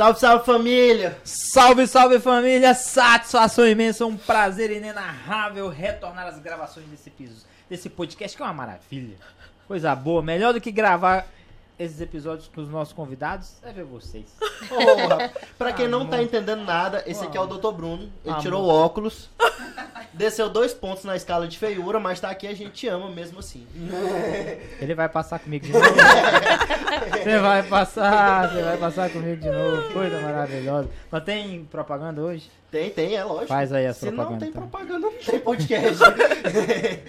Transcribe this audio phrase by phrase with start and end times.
[0.00, 1.18] Salve, salve família!
[1.24, 2.72] Salve, salve família!
[2.72, 7.12] Satisfação imensa, um prazer inenarrável retornar às gravações desse,
[7.68, 9.18] desse podcast que é uma maravilha.
[9.68, 11.26] Coisa boa, melhor do que gravar
[11.80, 14.26] esses episódios com os nossos convidados é ver vocês.
[14.68, 17.72] Porra, pra quem não tá entendendo nada, esse aqui é o Dr.
[17.72, 18.02] Bruno.
[18.22, 18.40] Ele Amor.
[18.42, 19.30] tirou o óculos,
[20.12, 23.66] desceu dois pontos na escala de feiura, mas tá aqui a gente ama mesmo assim.
[24.78, 25.86] Ele vai passar comigo de novo.
[27.12, 29.90] Você vai passar, você vai passar comigo de novo.
[29.94, 30.90] Coisa maravilhosa.
[31.10, 32.50] Mas tem propaganda hoje?
[32.70, 33.48] Tem, tem, é lógico.
[33.48, 36.02] Faz aí as Se não tem propaganda, não tem podcast.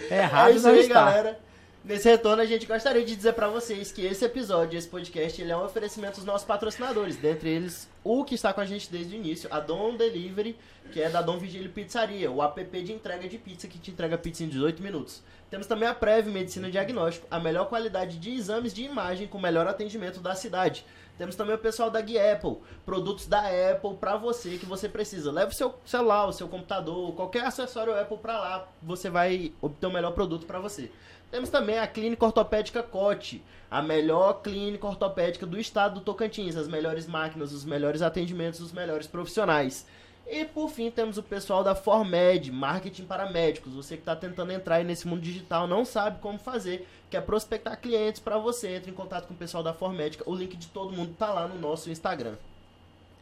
[0.09, 0.93] É errado é isso não aí, está.
[0.93, 1.50] galera.
[1.84, 5.52] Nesse retorno, a gente gostaria de dizer pra vocês que esse episódio, esse podcast, ele
[5.52, 7.17] é um oferecimento dos nossos patrocinadores.
[7.17, 10.55] Dentre eles, o que está com a gente desde o início, a Dom Delivery,
[10.91, 14.16] que é da Dom Vigílio Pizzaria, o app de entrega de pizza que te entrega
[14.16, 15.23] pizza em 18 minutos.
[15.49, 19.66] Temos também a Prev Medicina Diagnóstico, a melhor qualidade de exames de imagem com melhor
[19.66, 20.85] atendimento da cidade.
[21.18, 25.32] Temos também o pessoal da Apple, produtos da Apple pra você que você precisa.
[25.32, 29.88] Leve o seu celular, o seu computador, qualquer acessório Apple pra lá, você vai obter
[29.88, 30.91] o melhor produto pra você.
[31.32, 36.68] Temos também a Clínica Ortopédica Cote, a melhor clínica ortopédica do estado do Tocantins, as
[36.68, 39.88] melhores máquinas, os melhores atendimentos, os melhores profissionais.
[40.27, 43.73] E por fim temos o pessoal da Formed, marketing para médicos.
[43.73, 48.20] Você que está tentando entrar nesse mundo digital, não sabe como fazer, quer prospectar clientes
[48.20, 50.29] para você, entre em contato com o pessoal da Formédica.
[50.29, 52.35] O link de todo mundo tá lá no nosso Instagram.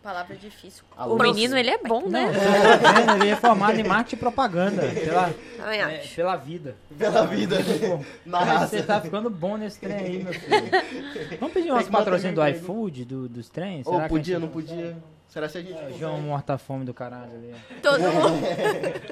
[0.02, 0.84] Palavra difícil.
[0.96, 1.60] Alô, o menino, você.
[1.60, 2.32] ele é bom, Não, né?
[2.32, 3.22] você tá vendo?
[3.24, 4.82] Ele é formado em marketing e propaganda.
[4.88, 5.30] Pela,
[5.74, 6.76] é, pela vida.
[6.98, 7.58] Pela vida.
[7.58, 8.68] Pô, Na raça.
[8.78, 11.38] você tá ficando bom nesse trem aí, meu filho.
[11.40, 13.86] Vamos pedir umas patrocínios do iFood, do, dos trens?
[13.88, 14.98] Ou a podia, gente- não podia?
[15.28, 15.92] Será que a gente É?
[16.00, 17.54] João morta-fome do caralho ali.
[17.84, 18.40] Todo mundo.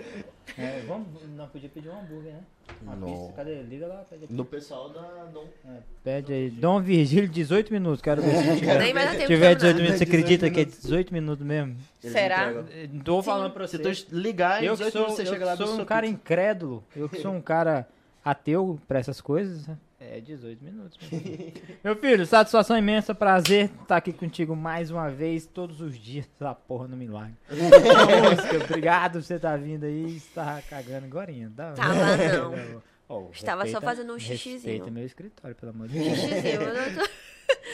[1.36, 2.40] Não podia pedir um hambúrguer, né?
[2.82, 3.08] Uma Não.
[3.08, 3.62] pizza, cadê?
[3.64, 4.34] Liga lá, pede aqui.
[4.34, 5.02] Do pessoal da
[5.34, 5.46] Dom.
[5.66, 6.50] É, pede aí.
[6.50, 8.80] Dom Virgílio, 18 minutos, quero ver se tiver.
[8.80, 9.56] Nem tempo Se de tiver terminar.
[9.56, 10.82] 18 minutos, você 18 acredita que é minutos.
[10.84, 11.76] 18 minutos mesmo?
[12.00, 12.64] Será?
[13.04, 14.06] Tô falando pra Se você.
[14.06, 16.06] tu ligar, Eu que 18 sou, minutos você eu chega lá que sou um cara
[16.08, 17.88] incrédulo, eu que sou um cara
[18.24, 19.78] ateu pra essas coisas, né?
[20.10, 20.98] É 18 minutos.
[21.12, 21.54] Meu filho.
[21.84, 26.54] meu filho, satisfação imensa, prazer estar aqui contigo mais uma vez, todos os dias, essa
[26.56, 27.34] porra no milagre.
[27.50, 31.32] Música, obrigado por você estar vindo aí, está cagando agora.
[31.56, 32.82] Tá, Tava não.
[33.10, 34.54] Oh, Estava só respeita- fazendo um xixizinho.
[34.56, 36.18] Respeita meu escritório, pelo amor de Deus.
[36.20, 37.10] Xixizinho, eu não tô-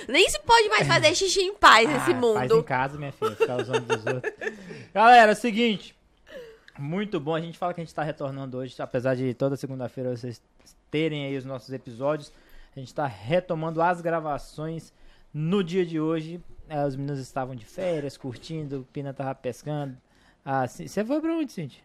[0.08, 2.64] Nem se pode mais fazer xixi em paz nesse Ah, Faz em mundo.
[2.64, 4.32] casa, minha filha, ficar usando dos outros.
[4.94, 5.96] Galera, é o seguinte.
[6.78, 7.34] Muito bom.
[7.34, 10.40] A gente fala que a gente tá retornando hoje, apesar de toda segunda-feira vocês
[10.94, 12.32] terem aí os nossos episódios.
[12.76, 14.94] A gente tá retomando as gravações
[15.34, 16.40] no dia de hoje.
[16.70, 19.98] É, os meninos estavam de férias, curtindo, o Pina tava pescando.
[20.46, 21.82] Ah, você foi pra onde, Cintia?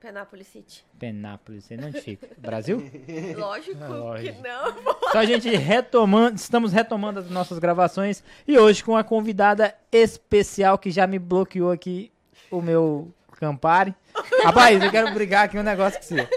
[0.00, 0.86] Penápolis City.
[0.98, 2.26] Penápolis, nem onde fica.
[2.38, 2.78] Brasil?
[3.36, 4.36] Lógico, É lógico.
[4.42, 4.68] que não.
[5.08, 10.78] Então a gente retomando, estamos retomando as nossas gravações e hoje com uma convidada especial
[10.78, 12.10] que já me bloqueou aqui
[12.50, 13.94] o meu Campari.
[14.44, 16.28] Rapaz, eu quero brigar aqui um negócio com você.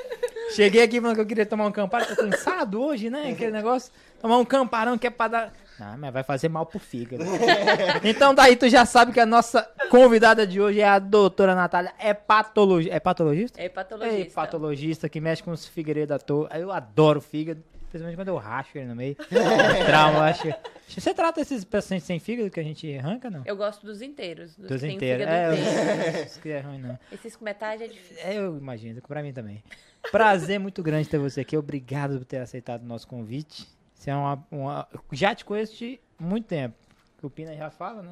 [0.56, 3.30] Cheguei aqui falando que eu queria tomar um Campari, tô cansado hoje, né?
[3.34, 3.92] Aquele negócio.
[4.22, 5.54] Tomar um Camparão que é pra dar.
[5.80, 7.24] Não, mas vai fazer mal pro fígado.
[8.04, 11.94] Então daí tu já sabe que a nossa convidada de hoje é a doutora Natália.
[11.98, 12.96] É patologista.
[12.96, 13.62] É patologista?
[13.62, 14.18] É patologista.
[14.18, 16.50] Ei, patologista que mexe com os figueiredos à toa.
[16.54, 19.16] Eu adoro fígado, principalmente quando eu racho ele no meio.
[19.86, 20.48] Trauma, eu acho.
[20.88, 23.44] Você trata esses pacientes sem fígado que a gente arranca, não?
[23.46, 24.56] Eu gosto dos inteiros.
[24.56, 25.26] Dos, Dos inteiros.
[25.26, 26.26] fígado É, inteiro.
[26.28, 27.00] os que é ruim, não.
[27.12, 28.18] Esses com metade é difícil.
[28.24, 29.64] É, eu imagino, pra mim também.
[30.12, 31.56] Prazer muito grande ter você aqui.
[31.56, 33.68] Obrigado por ter aceitado o nosso convite.
[33.94, 36.76] Você é uma, uma- Já te conheço de muito tempo.
[37.22, 38.12] O Pina já fala, né?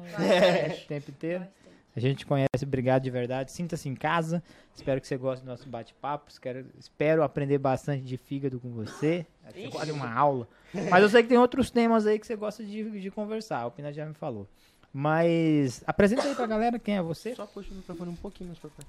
[0.84, 1.44] O tempo inteiro.
[1.94, 3.50] A gente conhece, obrigado de verdade.
[3.50, 4.42] Sinta-se em casa.
[4.74, 6.30] Espero que você goste do nosso bate-papo.
[6.30, 9.26] Espero, espero aprender bastante de fígado com você.
[9.52, 10.48] Você gosta de uma aula.
[10.88, 13.66] Mas eu sei que tem outros temas aí que você gosta de, de conversar.
[13.66, 14.48] O Pina já me falou.
[14.92, 17.34] Mas apresenta aí pra galera quem é você.
[17.34, 18.82] Só puxa o microfone um pouquinho mais pra cá.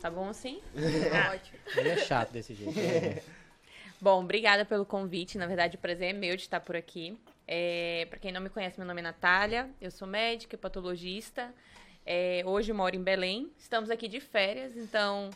[0.00, 0.60] Tá bom assim?
[1.32, 1.58] Ótimo.
[1.76, 2.76] Ele é chato desse jeito.
[2.76, 3.22] né?
[4.00, 5.36] Bom, obrigada pelo convite.
[5.38, 7.18] Na verdade, o prazer é meu de estar por aqui.
[7.48, 9.68] É, para quem não me conhece, meu nome é Natália.
[9.80, 11.52] Eu sou médica e patologista.
[12.10, 13.50] É, hoje moro em Belém.
[13.58, 15.28] Estamos aqui de férias, então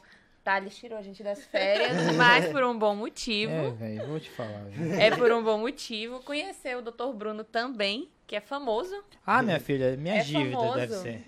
[0.43, 3.53] Thales tirou a gente das férias, mas por um bom motivo.
[3.53, 4.65] É, velho, vou te falar.
[4.71, 4.95] viu?
[4.99, 6.21] É por um bom motivo.
[6.21, 7.13] Conheceu o Dr.
[7.15, 9.05] Bruno também, que é famoso.
[9.27, 10.79] Ah, minha filha, minha É dívida famoso.
[10.79, 11.23] deve ser.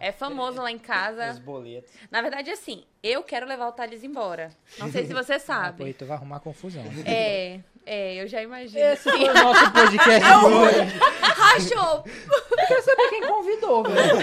[0.00, 1.32] É famoso lá em Os casa.
[1.40, 1.90] boletos.
[2.10, 4.50] Na verdade, assim, eu quero levar o Thales embora.
[4.78, 5.84] Não sei se você Ah, pô, sabe.
[5.84, 6.84] aí tu vai arrumar confusão.
[7.06, 8.78] É, é, eu já imagino.
[8.80, 10.98] Esse foi o nosso podcast de hoje.
[11.22, 12.02] Rachou!
[12.68, 14.18] Quero saber quem convidou, velho.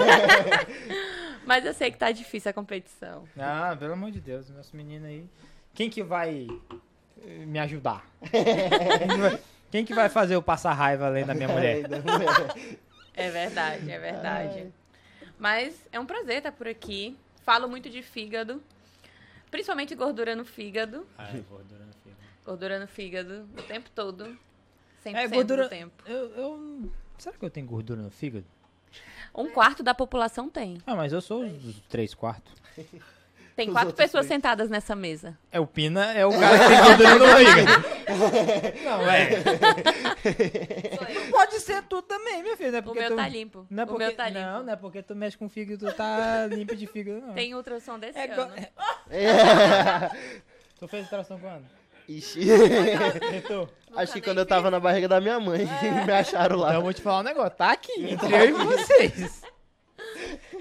[1.46, 3.24] Mas eu sei que tá difícil a competição.
[3.38, 5.26] Ah, pelo amor de Deus, nosso menino aí.
[5.74, 6.48] Quem que vai
[7.24, 8.06] eh, me ajudar?
[8.32, 9.40] Quem que vai,
[9.72, 11.84] quem que vai fazer eu passar raiva além da minha mulher?
[13.14, 14.74] É verdade, é verdade.
[15.40, 17.18] Mas é um prazer estar por aqui.
[17.44, 18.62] Falo muito de fígado.
[19.52, 21.06] Principalmente gordura no fígado.
[21.18, 22.22] Ah, é gordura no fígado.
[22.46, 24.38] Gordura no fígado o tempo todo.
[25.04, 26.04] 100% É, gordura- do tempo.
[26.06, 28.46] Eu, eu- Será que eu tenho gordura no fígado?
[29.34, 30.78] Um quarto da população tem.
[30.86, 32.54] Ah, mas eu sou os três quartos.
[33.56, 35.38] Tem quatro pessoas sentadas nessa mesa.
[35.50, 37.86] É o Pina, é o cara que tem gordura no fígado.
[38.84, 39.30] Não, é.
[41.31, 42.72] Pode ser tu também, meu filho.
[42.72, 43.16] Não é O porque meu tu...
[43.16, 43.66] tá limpo.
[43.69, 44.40] Não é o porque, meu tá limpo.
[44.42, 47.34] não, não é porque tu mexe com fígado, tu tá limpo de fígado, não.
[47.34, 48.54] Tem ultrassom desse É ano.
[50.78, 51.63] Tu fez ultrassom quando?
[52.10, 52.42] Ixi.
[53.96, 55.66] Acho que quando eu tava na barriga da minha mãe,
[56.06, 56.68] me acharam lá.
[56.68, 59.42] Então eu vou te falar um negócio, tá aqui, entre eu e vocês.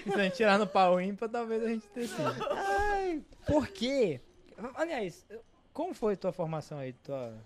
[0.04, 2.34] Se a gente tirar no pau ímpar, talvez a gente decida.
[2.50, 2.73] Ai,
[3.46, 4.20] por quê?
[4.74, 5.26] Aliás,
[5.72, 6.92] como foi tua formação aí?
[6.92, 7.36] Tua...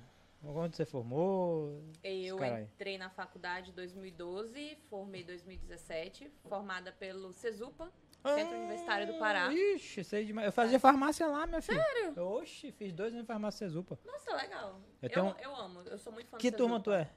[0.44, 1.82] Onde você formou?
[2.02, 7.92] Eu entrei na faculdade em 2012, formei em 2017, formada pelo CESUPA,
[8.24, 9.48] Centro Universitário do Pará.
[9.48, 10.46] Ah, Ixi, sei demais.
[10.46, 11.82] Eu fazia farmácia lá, minha filha.
[11.82, 12.22] Sério?
[12.22, 13.98] Oxi, fiz dois anos de farmácia Cezupa.
[14.04, 14.80] Nossa, legal.
[15.02, 17.10] Eu Eu, eu amo, eu sou muito fã Que turma tu é?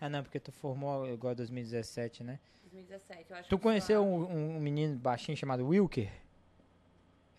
[0.00, 2.40] Ah, não, porque tu formou igual 2017, né?
[2.64, 6.10] 2017, eu acho Tu conheceu um, um menino baixinho chamado Wilker?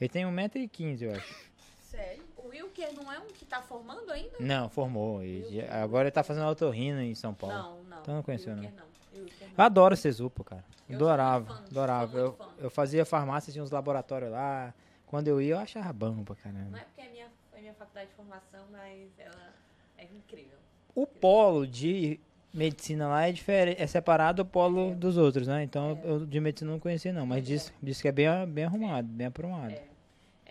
[0.03, 1.33] Ele tem 1,15m, eu acho.
[1.79, 2.23] Sério?
[2.37, 4.35] O Wilker não é um que tá formando ainda?
[4.39, 5.23] Não, formou.
[5.23, 7.55] E já- agora ele tá fazendo autorrino em São Paulo.
[7.55, 8.01] Não, não.
[8.01, 8.63] Então não conheceu, não.
[8.63, 8.77] Wilker
[9.13, 9.65] Eu não.
[9.65, 10.63] adoro Cezupa, cara.
[10.89, 12.17] Eu adorava, fã, adorava.
[12.17, 14.73] Eu, eu fazia farmácia, tinha uns laboratórios lá.
[15.07, 16.69] Quando eu ia, eu achava bom pra caramba.
[16.71, 19.53] Não é porque é minha, é minha faculdade de formação, mas ela
[19.97, 20.57] é incrível.
[20.93, 22.19] O polo de
[22.53, 25.63] medicina lá é diferente, é separado do polo dos outros, né?
[25.63, 29.07] Então eu de medicina não conhecia não, mas diz, diz que é bem, bem arrumado,
[29.07, 29.73] bem aprumado.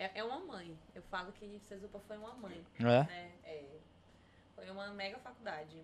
[0.03, 0.05] É.
[0.05, 0.77] É, é uma mãe.
[0.95, 2.63] Eu falo que Cezupa foi uma mãe.
[2.79, 2.83] É?
[2.83, 3.31] né?
[3.45, 3.63] É.
[4.55, 5.77] Foi uma mega faculdade.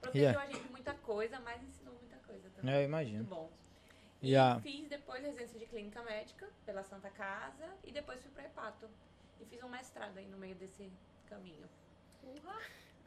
[0.00, 0.42] Protegeu Yeah.
[0.42, 2.74] a gente muita coisa, mas ensinou muita coisa também.
[2.74, 3.24] Eu Muito imagino.
[3.24, 3.50] bom.
[4.20, 8.44] E a- fiz depois residência de clínica médica pela Santa Casa e depois fui para
[8.44, 8.86] Hepato.
[9.40, 10.90] E fiz um mestrado aí no meio desse
[11.28, 11.68] caminho.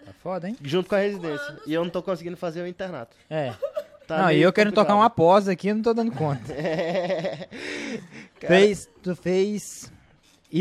[0.03, 0.57] Tá foda, hein?
[0.61, 1.59] Junto com a residência.
[1.65, 3.15] E eu não tô conseguindo fazer o internato.
[3.29, 3.53] É.
[4.05, 6.53] Tá não, e eu querendo tocar uma pós aqui, eu não tô dando conta.
[6.53, 9.91] Cara, Fez, tu fez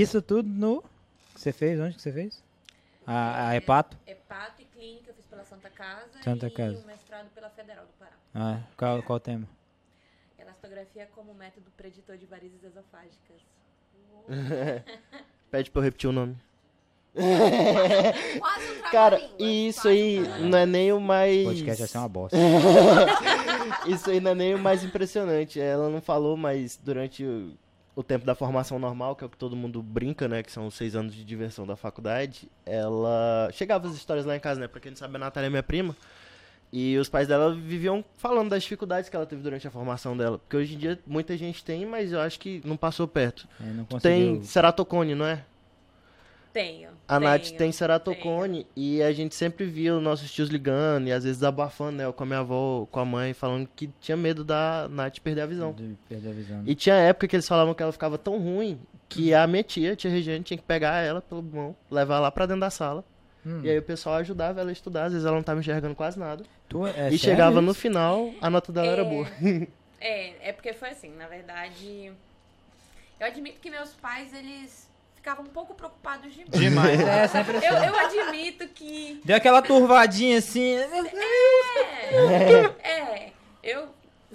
[0.00, 0.82] isso tudo no...
[1.34, 1.80] que Você fez?
[1.80, 2.42] Onde que você fez?
[3.06, 3.96] A, a Hepato?
[4.06, 6.78] Hepato e clínica eu fiz pela Santa Casa Santa e Casa.
[6.78, 8.12] um mestrado pela Federal do Pará.
[8.34, 9.46] Ah, qual, qual o tema?
[10.38, 13.42] Elastografia como método preditor de varizes esofágicas.
[15.50, 16.36] Pede pra eu repetir o nome.
[17.14, 19.46] Quase um Cara, trava-língua.
[19.46, 21.42] e isso aí não é nem o mais.
[21.42, 22.36] O podcast vai ser uma bosta.
[23.86, 25.60] Isso aí não é nem o mais impressionante.
[25.60, 27.52] Ela não falou, mas durante o,
[27.96, 30.42] o tempo da formação normal, que é o que todo mundo brinca, né?
[30.42, 33.48] Que são os seis anos de diversão da faculdade, ela.
[33.52, 34.68] Chegava as histórias lá em casa, né?
[34.68, 35.96] Pra quem não sabe, a Natália é minha prima.
[36.72, 40.38] E os pais dela viviam falando das dificuldades que ela teve durante a formação dela.
[40.38, 43.46] Porque hoje em dia muita gente tem, mas eu acho que não passou perto.
[43.60, 44.42] É, não Tem conseguiu...
[44.42, 45.44] ceratocone, não é?
[46.54, 46.90] Tenho.
[47.08, 47.30] A tenho.
[47.30, 51.42] Nath tem ceratocone e a gente sempre via os nossos tios ligando e às vezes
[51.42, 52.04] abafando, né?
[52.06, 55.40] eu Com a minha avó, com a mãe, falando que tinha medo da Nath perder
[55.42, 55.72] a visão.
[55.72, 56.62] De perder a visão.
[56.64, 59.94] E tinha época que eles falavam que ela ficava tão ruim que a minha tia,
[59.96, 63.04] tia Regiane, tinha que pegar ela pelo mão, levar lá pra dentro da sala.
[63.44, 63.60] Hum.
[63.64, 66.18] E aí o pessoal ajudava ela a estudar, às vezes ela não tava enxergando quase
[66.18, 66.44] nada.
[66.68, 69.04] Tu- é e sério chegava no final, a nota dela era É.
[69.04, 69.26] boa.
[70.00, 72.12] É, é porque foi assim, na verdade.
[73.20, 74.88] Eu admito que meus pais, eles
[75.24, 76.50] ficavam um pouco preocupados de mim.
[76.50, 77.00] Demais.
[77.00, 77.66] É, sempre assim.
[77.66, 79.22] Eu, eu admito que.
[79.24, 80.74] Deu aquela turvadinha assim.
[80.76, 80.86] É.
[82.88, 83.88] é eu,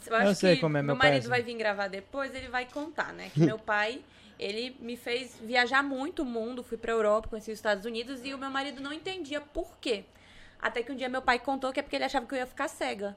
[0.08, 1.29] eu acho Eu sei que como é, meu meu pai é marido assim.
[1.29, 3.29] vai vir gravar depois, ele vai contar, né?
[3.31, 4.01] Que meu pai,
[4.39, 8.34] ele me fez viajar muito o mundo, fui pra Europa, conheci os Estados Unidos e
[8.34, 10.05] o meu marido não entendia por quê.
[10.60, 12.48] Até que um dia meu pai contou que é porque ele achava que eu ia
[12.48, 13.15] ficar cega.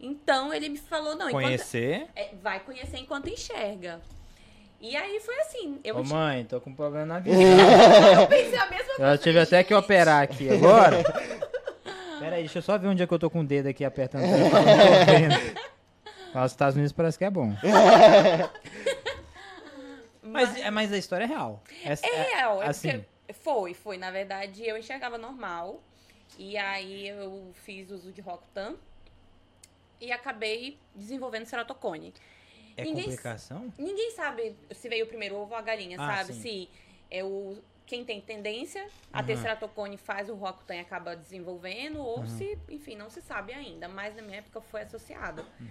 [0.00, 2.08] Então ele me falou, não, enquanto, Conhecer.
[2.16, 4.00] é, vai conhecer enquanto enxerga.
[4.80, 7.40] E aí foi assim, eu Ô mãe, tô com um problema na visão.
[7.42, 9.12] Eu pensei a mesma coisa.
[9.12, 11.02] Eu tive até que operar aqui agora.
[12.18, 13.84] Pera aí, deixa eu só ver onde é que eu tô com o dedo aqui
[13.84, 14.22] apertando.
[14.24, 15.60] o telefone, eu não tô vendo.
[16.34, 17.52] Lá nos Estados Unidos parece que é bom.
[20.22, 21.62] Mas, é, mas a história é real.
[21.84, 23.04] Essa- É real, é assim.
[23.42, 23.96] foi, foi.
[23.98, 25.82] Na verdade, eu enxergava normal.
[26.38, 28.74] E aí eu fiz uso de Rocutan
[30.00, 32.14] e acabei desenvolvendo ceratocone.
[32.76, 33.72] É ninguém- complicação?
[33.78, 36.32] Ninguém sabe se veio primeiro o ovo ou a galinha, Ah, sabe?
[36.34, 36.40] sim.
[36.40, 36.68] Se
[37.10, 39.42] é o quem tem tendência a ter Uhum.
[39.42, 43.88] ceratocone faz o Rocutan e acaba desenvolvendo, ou se, enfim, não se sabe ainda.
[43.88, 45.44] Mas na minha época foi associado.
[45.58, 45.66] Uhum.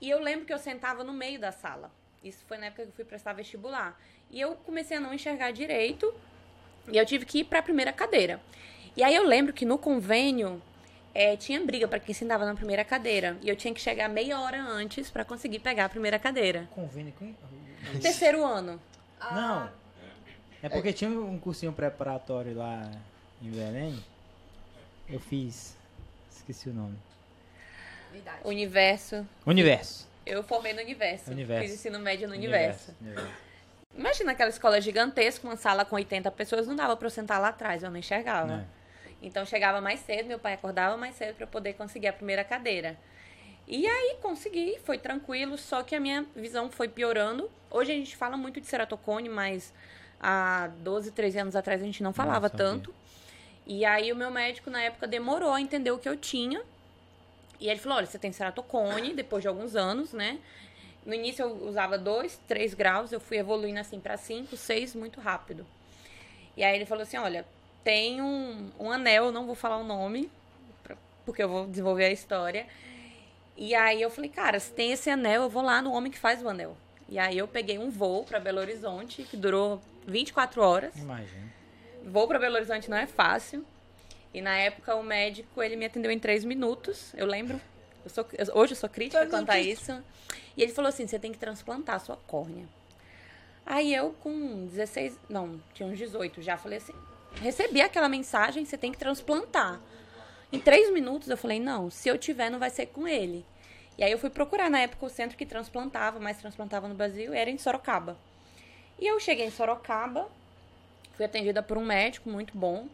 [0.00, 1.90] E eu lembro que eu sentava no meio da sala.
[2.22, 4.00] Isso foi na época que eu fui prestar vestibular.
[4.30, 6.14] E eu comecei a não enxergar direito.
[6.92, 8.40] E eu tive que ir para a primeira cadeira.
[8.96, 10.62] E aí eu lembro que no convênio
[11.14, 13.36] é, tinha briga para quem sentava na primeira cadeira.
[13.42, 16.68] E eu tinha que chegar meia hora antes para conseguir pegar a primeira cadeira.
[16.70, 17.34] Convênio com...
[18.00, 18.80] Terceiro ano.
[19.20, 19.70] Não.
[20.62, 22.90] É porque tinha um cursinho preparatório lá
[23.40, 24.04] em Belém.
[25.08, 25.76] Eu fiz.
[26.30, 26.98] Esqueci o nome.
[28.12, 28.40] Verdade.
[28.44, 29.26] Universo.
[29.46, 30.08] Universo.
[30.26, 31.30] Eu formei no universo.
[31.30, 31.62] Universo.
[31.62, 32.94] Fiz ensino médio no universo.
[33.00, 33.48] Universo.
[33.96, 37.48] Imagina aquela escola gigantesca, uma sala com 80 pessoas, não dava pra eu sentar lá
[37.48, 38.52] atrás, eu não enxergava.
[38.54, 38.77] É.
[39.22, 42.98] Então chegava mais cedo, meu pai acordava mais cedo para poder conseguir a primeira cadeira.
[43.66, 47.50] E aí consegui, foi tranquilo, só que a minha visão foi piorando.
[47.70, 49.74] Hoje a gente fala muito de ceratocone, mas
[50.20, 52.64] há 12, 13 anos atrás a gente não falava sabia.
[52.64, 52.94] tanto.
[53.66, 56.62] E aí o meu médico na época demorou a entender o que eu tinha.
[57.60, 60.38] E ele falou: olha, você tem ceratocone, depois de alguns anos, né?
[61.04, 65.20] No início eu usava 2, 3 graus, eu fui evoluindo assim para 5, 6, muito
[65.20, 65.66] rápido.
[66.56, 67.44] E aí ele falou assim: olha,
[67.88, 70.30] tem um, um anel, eu não vou falar o nome,
[70.84, 72.66] pra- porque eu vou desenvolver a história.
[73.56, 76.18] E aí eu falei, cara, se tem esse anel, eu vou lá no homem que
[76.18, 76.76] faz o anel.
[77.08, 80.94] E aí eu peguei um voo para Belo Horizonte, que durou 24 horas.
[80.98, 81.50] Imagina.
[82.04, 83.64] Voo para Belo Horizonte não é fácil.
[84.34, 87.58] E na época o médico, ele me atendeu em três minutos, eu lembro.
[88.04, 90.04] Eu sou, eu- hoje eu sou crítica quanto a isso.
[90.58, 92.66] E ele falou assim, você tem que transplantar a sua córnea.
[93.64, 96.92] Aí eu com 16, não, tinha uns 18 já, falei assim,
[97.40, 99.80] recebi aquela mensagem, você tem que transplantar.
[100.52, 103.44] Em três minutos eu falei, não, se eu tiver não vai ser com ele.
[103.96, 107.34] E aí eu fui procurar na época o centro que transplantava, mais transplantava no Brasil,
[107.34, 108.16] era em Sorocaba.
[108.98, 110.28] E eu cheguei em Sorocaba,
[111.14, 112.86] fui atendida por um médico muito bom.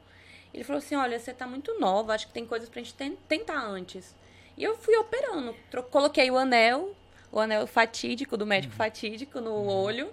[0.53, 3.17] Ele falou assim: Olha, você tá muito nova, acho que tem coisas pra gente ten-
[3.29, 4.15] tentar antes.
[4.57, 5.55] E eu fui operando.
[5.91, 6.95] Coloquei o anel,
[7.31, 10.11] o anel fatídico do médico fatídico no olho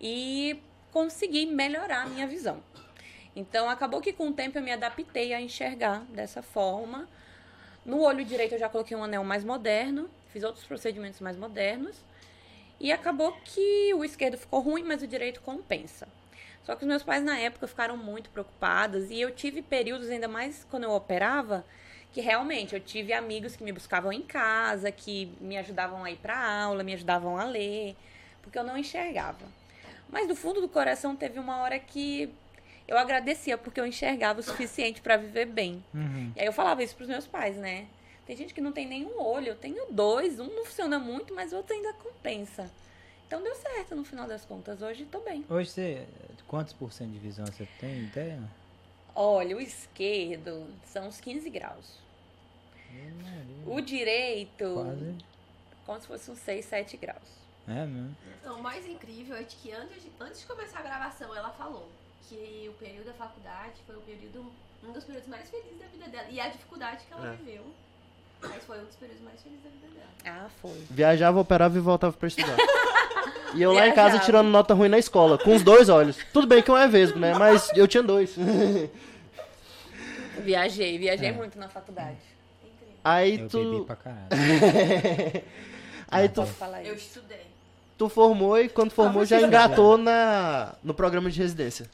[0.00, 0.60] e
[0.92, 2.62] consegui melhorar a minha visão.
[3.34, 7.08] Então acabou que com o tempo eu me adaptei a enxergar dessa forma.
[7.84, 11.96] No olho direito eu já coloquei um anel mais moderno, fiz outros procedimentos mais modernos.
[12.78, 16.08] E acabou que o esquerdo ficou ruim, mas o direito compensa.
[16.64, 20.28] Só que os meus pais na época ficaram muito preocupados e eu tive períodos, ainda
[20.28, 21.64] mais quando eu operava,
[22.12, 26.16] que realmente eu tive amigos que me buscavam em casa, que me ajudavam a ir
[26.16, 27.96] para aula, me ajudavam a ler,
[28.42, 29.44] porque eu não enxergava.
[30.08, 32.32] Mas do fundo do coração teve uma hora que
[32.86, 35.84] eu agradecia porque eu enxergava o suficiente para viver bem.
[35.94, 36.32] Uhum.
[36.36, 37.86] E aí eu falava isso pros meus pais, né?
[38.26, 41.52] Tem gente que não tem nenhum olho, eu tenho dois, um não funciona muito, mas
[41.52, 42.70] o outro ainda compensa.
[43.26, 45.44] Então deu certo no final das contas, hoje tô bem.
[45.48, 46.06] Hoje você.
[46.46, 48.04] Quantos por cento de visão você tem?
[48.04, 48.42] Ideia?
[49.14, 51.98] Olha, o esquerdo são uns 15 graus.
[53.66, 55.14] O direito, Quase.
[55.86, 57.42] como se fosse uns 6, 7 graus.
[57.66, 58.14] É mesmo.
[58.44, 61.88] Não, o mais incrível é que antes de, antes de começar a gravação, ela falou
[62.28, 64.44] que o período da faculdade foi o período,
[64.86, 66.28] um dos períodos mais felizes da vida dela.
[66.30, 67.36] E a dificuldade que ela É.
[67.36, 67.62] viveu.
[68.42, 70.08] Mas foi um dos períodos mais felizes da vida dela.
[70.44, 70.84] Ah, foi.
[70.90, 72.56] Viajava, operava e voltava pra estudar.
[73.54, 74.24] E eu lá em casa Viajava.
[74.24, 76.16] tirando nota ruim na escola, com os dois olhos.
[76.32, 77.34] Tudo bem que um é vesgo, né?
[77.34, 78.34] Mas eu tinha dois.
[80.42, 81.32] Viajei, viajei É.
[81.32, 82.16] muito na faculdade.
[82.62, 82.94] Incrível.
[83.04, 83.84] Aí Eu bebi tu.
[83.84, 84.28] pra caralho.
[86.08, 87.46] Aí Não tu, posso falar Eu estudei.
[87.98, 91.88] tu formou e quando formou já engatou na, no programa de residência.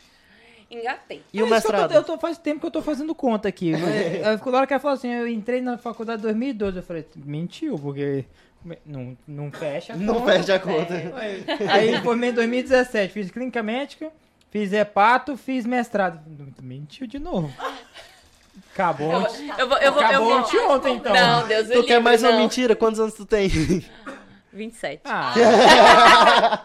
[0.71, 1.23] Engatei.
[1.33, 1.93] E o É isso que eu tô- mestrado?
[1.95, 3.73] Eu tô, faz tempo que eu tô fazendo conta aqui.
[4.23, 6.77] Mas, na hora que ela falou assim, eu entrei na faculdade em 2012.
[6.77, 8.25] Eu falei, mentiu, porque
[8.85, 10.27] não, não fecha a Não conta.
[10.33, 10.95] perde a conta.
[11.17, 14.11] Aí- Aí formei em 2017, fiz clínica médica,
[14.51, 16.21] fiz hepato, fiz mestrado.
[16.63, 17.51] Mentiu de novo.
[18.75, 19.11] Acabou.
[19.13, 20.03] Eu vou, eu vou, eu vou.
[20.03, 20.71] Acabou eu ontem, vou...
[20.77, 21.15] ontem, então.
[21.15, 22.39] Não, Deus Tu me quer livre, mais uma não.
[22.41, 22.77] mentira?
[22.77, 23.49] Quantos anos tu tem?
[24.53, 25.01] 27.
[25.05, 26.63] Ah,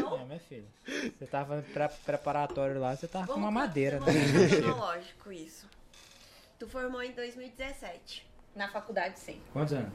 [0.00, 0.18] Não.
[0.20, 0.64] é, minha filha.
[1.18, 4.06] Você tava pra, preparatório lá, você tava com Vamos uma madeira, né?
[4.06, 5.68] vamos cronológico isso.
[6.58, 8.26] Tu formou em 2017.
[8.54, 9.40] Na faculdade, sim.
[9.52, 9.92] Quantos anos?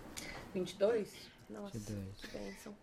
[0.54, 1.14] 22?
[1.50, 2.06] Nossa, 22.
[2.22, 2.76] que bênção.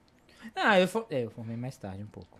[0.54, 2.38] Ah, eu, for- é, eu formei mais tarde um pouco.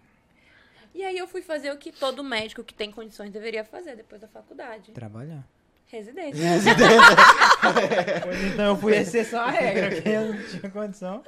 [0.95, 4.21] E aí eu fui fazer o que todo médico que tem condições deveria fazer depois
[4.21, 4.93] da faculdade.
[4.93, 5.45] Trabalhar.
[5.87, 6.43] Residência.
[8.23, 11.23] Pois então eu fui exceção à regra, porque eu não tinha condição.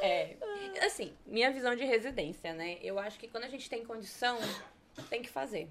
[0.00, 0.36] É.
[0.84, 2.78] Assim, minha visão de residência, né?
[2.82, 4.38] Eu acho que quando a gente tem condição,
[5.08, 5.68] tem que fazer.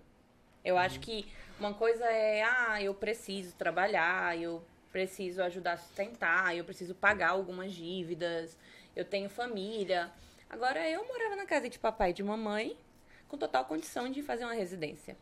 [0.63, 1.27] Eu acho que
[1.59, 7.31] uma coisa é, ah, eu preciso trabalhar, eu preciso ajudar a sustentar, eu preciso pagar
[7.31, 8.57] algumas dívidas,
[8.95, 10.11] eu tenho família.
[10.49, 12.75] Agora, eu morava na casa de papai e de mamãe,
[13.27, 15.17] com total condição de fazer uma residência.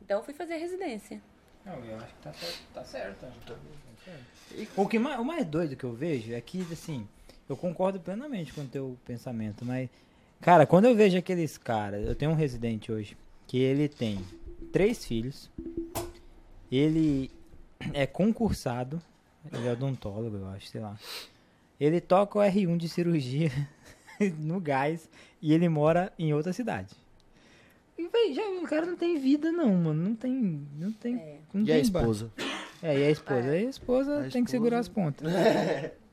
[0.00, 1.20] Então, eu fui fazer residência.
[1.64, 2.62] Não, eu acho que tá certo.
[2.72, 3.20] Tá certo.
[3.20, 3.32] tá
[4.04, 4.70] certo.
[4.76, 7.08] O, que mais, o mais doido que eu vejo é que, assim,
[7.48, 9.88] eu concordo plenamente com o teu pensamento, mas,
[10.40, 14.18] cara, quando eu vejo aqueles caras, eu tenho um residente hoje, que ele tem
[14.72, 15.50] três filhos,
[16.70, 17.30] ele
[17.92, 19.00] é concursado,
[19.52, 20.98] ele é odontólogo, eu acho, sei lá.
[21.78, 23.50] Ele toca o R1 de cirurgia
[24.38, 25.08] no gás
[25.42, 26.94] e ele mora em outra cidade.
[27.98, 30.02] E, véi, já, o cara não tem vida, não, mano.
[30.10, 30.66] Não tem.
[30.78, 31.16] Não tem.
[31.16, 31.38] É.
[31.52, 32.30] Não E a tem ba- esposa?
[32.82, 33.46] É, e a esposa?
[33.56, 33.58] É.
[33.58, 35.32] A esposa A tem que esposa- segurar as pontas.
[35.32, 35.94] É,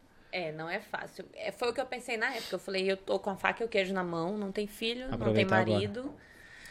[0.52, 1.26] não é fácil.
[1.34, 2.56] É, foi o que eu pensei na época.
[2.56, 5.02] Eu falei, eu tô com a faca e o queijo na mão, não tem filho,
[5.02, 5.72] não tem Aproveitar agora.
[5.74, 6.14] marido.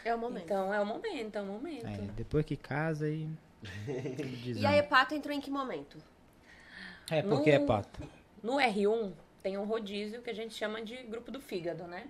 [0.03, 0.43] É o momento.
[0.43, 1.85] Então é o momento, é o momento.
[1.87, 3.27] É, depois que casa e.
[4.55, 5.97] E a Hepato entrou em que momento?
[7.09, 8.01] É porque é No- pato.
[8.41, 12.07] No R1 tem um rodízio que a gente chama de grupo do fígado, né?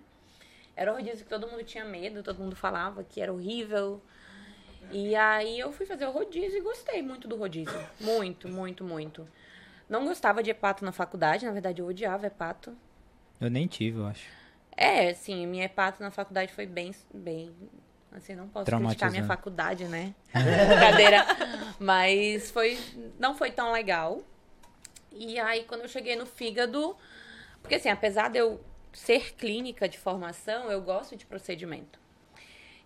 [0.76, 4.02] Era um rodízio que todo mundo tinha medo, todo mundo falava que era horrível.
[4.92, 7.80] E aí eu fui fazer o rodízio e gostei muito do rodízio.
[8.00, 9.28] Muito, muito, muito.
[9.90, 12.76] Não gostava de hepato na faculdade, na verdade eu odiava hepato.
[13.40, 14.28] Eu nem tive, eu acho.
[14.76, 17.54] É, assim, minha hepato na faculdade foi bem, bem,
[18.12, 20.14] assim, não posso criticar minha faculdade, né?
[20.34, 21.26] Brincadeira.
[21.80, 22.80] Mas foi,
[23.20, 24.22] não foi tão legal.
[25.12, 26.96] E aí, quando eu cheguei no fígado,
[27.62, 28.60] porque assim, apesar de eu
[28.92, 32.00] ser clínica de formação, eu gosto de procedimento.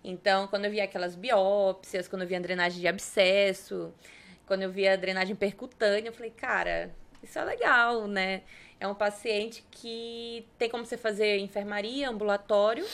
[0.03, 3.93] Então, quando eu via aquelas biópsias, quando eu via drenagem de abscesso,
[4.47, 6.89] quando eu via a drenagem percutânea, eu falei, cara,
[7.21, 8.41] isso é legal, né?
[8.79, 12.85] É um paciente que tem como você fazer enfermaria, ambulatório,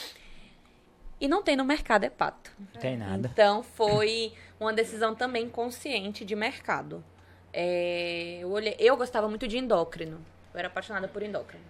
[1.20, 2.50] e não tem no mercado hepato.
[2.58, 3.30] Não tem nada.
[3.32, 7.04] Então foi uma decisão também consciente de mercado.
[7.52, 10.18] É, eu, olhei, eu gostava muito de endócrino.
[10.52, 11.64] Eu era apaixonada por endócrino.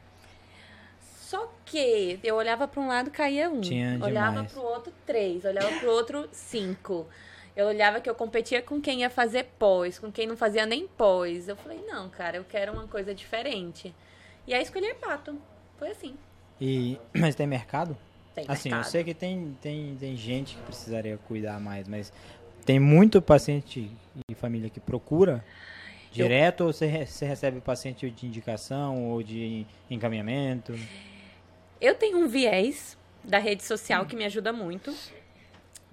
[1.01, 3.61] Só que eu olhava para um lado caía um.
[3.61, 5.45] Tinha olhava para o outro três.
[5.45, 7.07] Olhava para o outro cinco.
[7.57, 10.89] Eu olhava que eu competia com quem ia fazer pós, com quem não fazia nem
[10.89, 11.49] pós.
[11.49, 13.95] Eu falei, não, cara, eu quero uma coisa diferente.
[14.47, 15.39] E aí escolhi hepato.
[15.79, 16.17] Foi assim.
[16.61, 17.97] E, mas tem mercado?
[18.35, 18.87] Tem Assim, mercado.
[18.87, 22.13] eu sei que tem, tem, tem gente que precisaria cuidar mais, mas
[22.67, 23.89] tem muito paciente
[24.29, 25.45] e família que procura
[26.11, 30.75] direto ou você, você recebe paciente de indicação ou de encaminhamento?
[31.81, 34.93] Eu tenho um viés da rede social que me ajuda muito,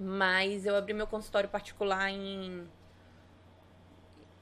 [0.03, 2.67] mas eu abri meu consultório particular em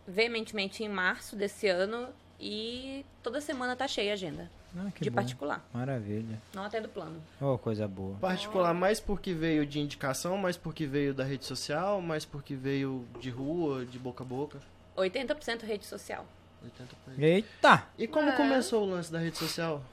[0.07, 2.07] veementemente em março desse ano
[2.39, 5.15] e toda semana tá cheia a agenda Ah, que de bom.
[5.17, 5.63] particular.
[5.73, 6.41] Maravilha.
[6.53, 7.21] Não atendo plano.
[7.41, 8.15] Oh, coisa boa.
[8.17, 13.05] Particular mais porque veio de indicação, mais porque veio da rede social, mais porque veio
[13.19, 14.59] de rua, de boca a boca.
[14.95, 16.25] 80% rede social.
[16.63, 17.19] 80%.
[17.21, 17.87] Eita!
[17.97, 18.35] E como É.
[18.37, 19.83] começou o lance da rede social?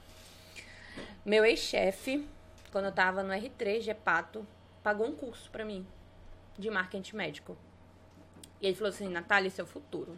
[1.24, 2.26] Meu ex-chefe,
[2.70, 4.46] quando eu tava no R3 de Hepato,
[4.87, 5.85] pagou um curso pra mim
[6.57, 7.59] de marketing médico.
[8.61, 10.16] E ele falou assim, Natália, esse é o futuro.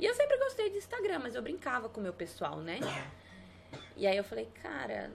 [0.00, 2.80] E eu sempre gostei de Instagram, mas eu brincava com o meu pessoal, né?
[3.96, 5.12] E aí eu falei, cara,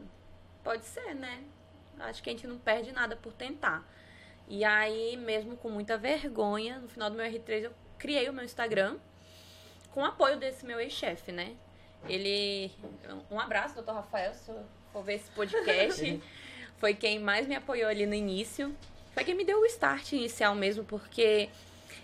[0.64, 1.44] pode ser, né?
[2.00, 3.86] Acho que a gente não perde nada por tentar.
[4.48, 8.46] E aí, mesmo com muita vergonha, no final do meu R3 eu criei o meu
[8.46, 8.98] Instagram
[9.92, 11.56] com o apoio desse meu ex-chefe, né?
[12.08, 12.72] Ele.
[13.30, 16.22] Um abraço, doutor Rafael, se eu for ver esse podcast.
[16.80, 18.76] Foi quem mais me apoiou ali no início.
[19.14, 21.50] Foi quem me deu o start inicial mesmo, porque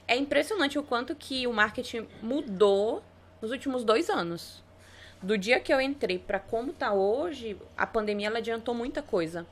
[0.07, 3.03] é impressionante o quanto que o marketing mudou
[3.41, 4.63] nos últimos dois anos.
[5.21, 9.45] Do dia que eu entrei para como tá hoje, a pandemia ela adiantou muita coisa.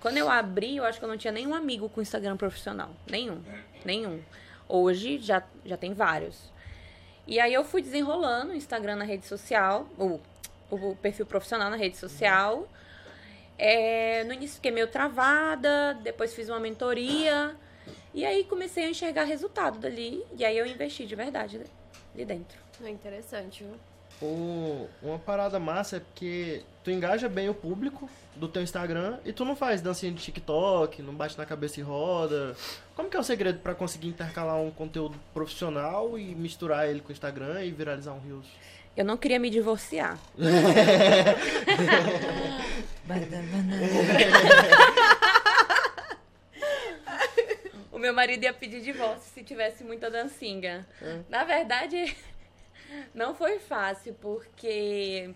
[0.00, 2.90] Quando eu abri, eu acho que eu não tinha nenhum amigo com Instagram profissional.
[3.10, 3.42] Nenhum.
[3.84, 4.20] Nenhum.
[4.68, 6.52] Hoje já, já tem vários.
[7.26, 10.20] E aí eu fui desenrolando o Instagram na rede social, o,
[10.70, 12.68] o perfil profissional na rede social.
[13.58, 17.54] É, no início fiquei meio travada, depois fiz uma mentoria.
[18.14, 20.22] E aí comecei a enxergar resultado dali.
[20.38, 21.60] E aí eu investi de verdade
[22.14, 22.58] ali dentro.
[22.84, 23.74] É interessante, viu?
[24.22, 29.32] Um- uma parada massa é porque tu engaja bem o público do teu Instagram e
[29.32, 32.56] tu não faz dancinha de TikTok, não bate na cabeça e roda.
[32.94, 37.10] Como que é o segredo pra conseguir intercalar um conteúdo profissional e misturar ele com
[37.10, 38.46] o Instagram e viralizar um Reels?
[38.96, 40.18] Eu não queria me divorciar.
[47.96, 50.86] O meu marido ia pedir divórcio se tivesse muita dancinha.
[51.30, 52.14] Na verdade,
[53.14, 55.30] não foi fácil, porque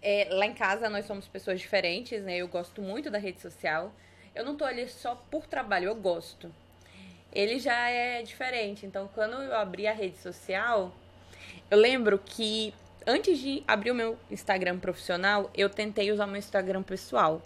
[0.00, 2.38] é, lá em casa nós somos pessoas diferentes, né?
[2.38, 3.92] Eu gosto muito da rede social.
[4.34, 6.50] Eu não tô ali só por trabalho, eu gosto.
[7.30, 8.86] Ele já é diferente.
[8.86, 10.90] Então, quando eu abri a rede social,
[11.70, 12.72] eu lembro que
[13.06, 17.42] antes de abrir o meu Instagram profissional, eu tentei usar o meu Instagram pessoal.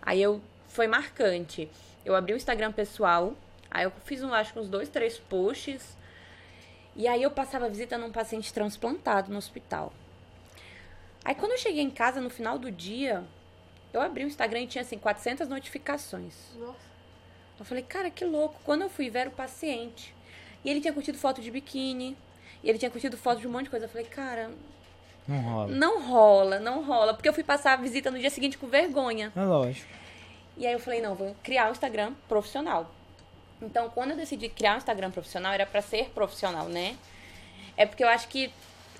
[0.00, 1.68] Aí eu foi marcante.
[2.04, 3.34] Eu abri o Instagram pessoal,
[3.70, 5.96] aí eu fiz um, acho que uns dois, três posts.
[6.94, 9.92] E aí eu passava visita num paciente transplantado no hospital.
[11.24, 13.24] Aí quando eu cheguei em casa no final do dia,
[13.92, 16.34] eu abri o Instagram e tinha assim 400 notificações.
[16.56, 16.94] Nossa.
[17.58, 18.60] Eu falei, cara, que louco.
[18.64, 20.14] Quando eu fui ver o paciente,
[20.64, 22.16] E ele tinha curtido foto de biquíni.
[22.62, 23.84] E ele tinha curtido foto de um monte de coisa.
[23.84, 24.50] Eu falei, cara,
[25.26, 25.68] Não rola.
[25.68, 27.14] não rola, não rola.
[27.14, 29.32] Porque eu fui passar a visita no dia seguinte com vergonha.
[29.34, 29.88] É lógico.
[30.56, 32.90] E aí eu falei, não, vou criar um Instagram profissional.
[33.60, 36.96] Então, quando eu decidi criar um Instagram profissional, era pra ser profissional, né?
[37.76, 38.52] É porque eu acho que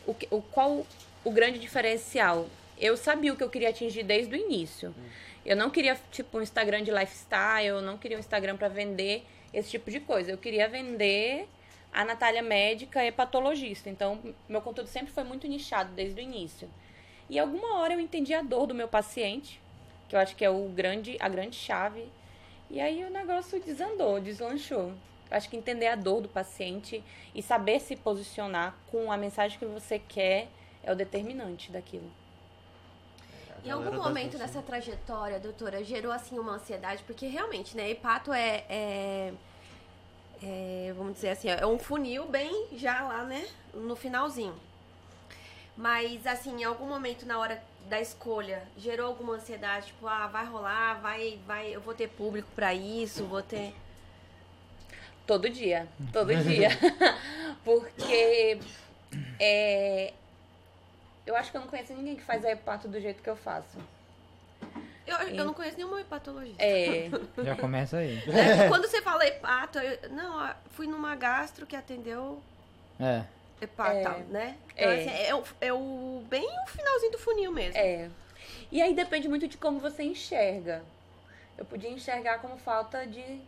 [0.07, 0.87] o, o qual
[1.23, 2.47] o grande diferencial?
[2.79, 4.95] Eu sabia o que eu queria atingir desde o início.
[5.45, 9.25] Eu não queria tipo um Instagram de lifestyle, eu não queria um Instagram pra vender
[9.53, 10.31] esse tipo de coisa.
[10.31, 11.47] Eu queria vender
[11.95, 13.89] a Natália médica e patologista.
[13.89, 16.69] Então, meu conteúdo sempre foi muito nichado desde o início.
[17.31, 19.61] E alguma hora eu entendi a dor do meu paciente,
[20.09, 22.07] que eu acho que é o grande, a grande chave.
[22.69, 24.93] E aí o negócio desandou, deslanchou.
[25.31, 27.03] Eu acho que entender a dor do paciente
[27.35, 30.49] e saber se posicionar com a mensagem que você quer
[30.83, 32.11] é o determinante daquilo.
[33.65, 38.65] Em algum momento dessa trajetória, doutora, gerou assim uma ansiedade, porque realmente, né, hepato é,
[38.69, 39.33] é,
[40.45, 44.55] é, vamos dizer assim, é um funil bem já lá, né, no finalzinho.
[45.77, 50.45] Mas assim, em algum momento na hora da escolha, gerou alguma ansiedade, tipo, ah, vai
[50.45, 53.75] rolar, vai, vai, eu vou ter público pra isso, vou ter
[55.27, 56.69] Todo dia, todo dia.
[57.65, 58.59] Porque
[59.41, 60.13] é,
[61.27, 63.37] eu acho que eu não conheço ninguém que faz a hepato do jeito que eu
[63.37, 63.79] faço.
[65.07, 66.63] Eu, eu não conheço nenhuma hepatologista.
[66.63, 67.11] É,
[67.43, 68.19] Já começa aí.
[68.29, 72.43] É, Quando você fala hepato, eu, não, eu fui numa gastro que atendeu
[72.99, 73.25] É.
[73.61, 74.19] hepato, É.
[74.31, 74.57] né?
[74.75, 74.95] Então, É.
[75.01, 77.79] assim, é, o, é o bem o finalzinho do funil mesmo.
[77.79, 78.09] é.
[78.73, 80.83] E aí depende muito de como você enxerga.
[81.57, 83.41] Eu podia enxergar como falta de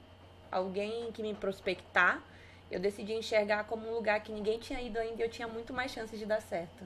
[0.53, 2.23] alguém que me prospectar.
[2.71, 5.73] Eu decidi enxergar como um lugar que ninguém tinha ido ainda e eu tinha muito
[5.73, 6.85] mais chances de dar certo.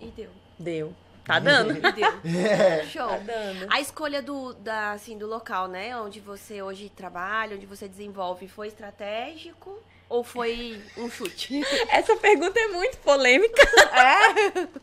[0.00, 0.30] E deu.
[0.58, 0.94] Deu.
[1.24, 1.74] Tá dando?
[1.74, 2.10] Deu.
[2.90, 3.08] Show.
[3.08, 3.66] tá dando.
[3.70, 5.96] A escolha do, da, assim, do local, né?
[5.96, 11.62] Onde você hoje trabalha, onde você desenvolve, foi estratégico ou foi um chute?
[11.90, 13.62] Essa pergunta é muito polêmica.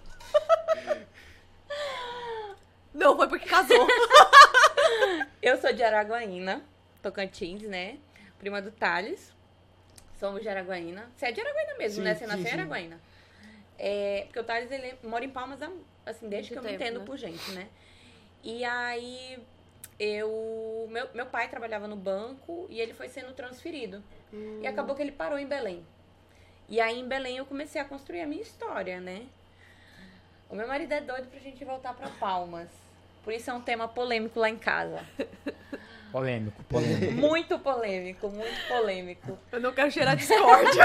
[2.94, 3.88] Não, foi porque casou.
[5.42, 6.64] Eu sou de Araguaína,
[7.02, 7.98] Tocantins, né?
[8.40, 9.32] Prima do Thales.
[10.20, 11.12] Somos de Araguaína.
[11.16, 12.16] Você é de Araguaína mesmo, Sim, né?
[12.16, 12.54] Você sim, nasceu em.
[12.54, 13.00] Araguaína.
[13.78, 15.70] É, porque o Thales, ele mora em Palmas, há,
[16.08, 17.06] assim, desde Muito que eu me tempo, entendo né?
[17.06, 17.68] por gente, né?
[18.44, 19.40] E aí,
[20.00, 20.88] eu...
[20.90, 24.04] Meu, meu pai trabalhava no banco e ele foi sendo transferido.
[24.34, 24.60] Hum.
[24.62, 25.86] E acabou que ele parou em Belém.
[26.70, 29.26] E aí, em Belém, eu comecei a construir a minha história, né?
[30.50, 32.70] O meu marido é doido pra gente voltar pra Palmas.
[33.24, 35.04] Por isso é um tema polêmico lá em casa.
[36.12, 37.14] Polêmico, polêmico.
[37.14, 39.38] Muito polêmico, muito polêmico.
[39.52, 40.84] Eu não quero cheirar discórdia.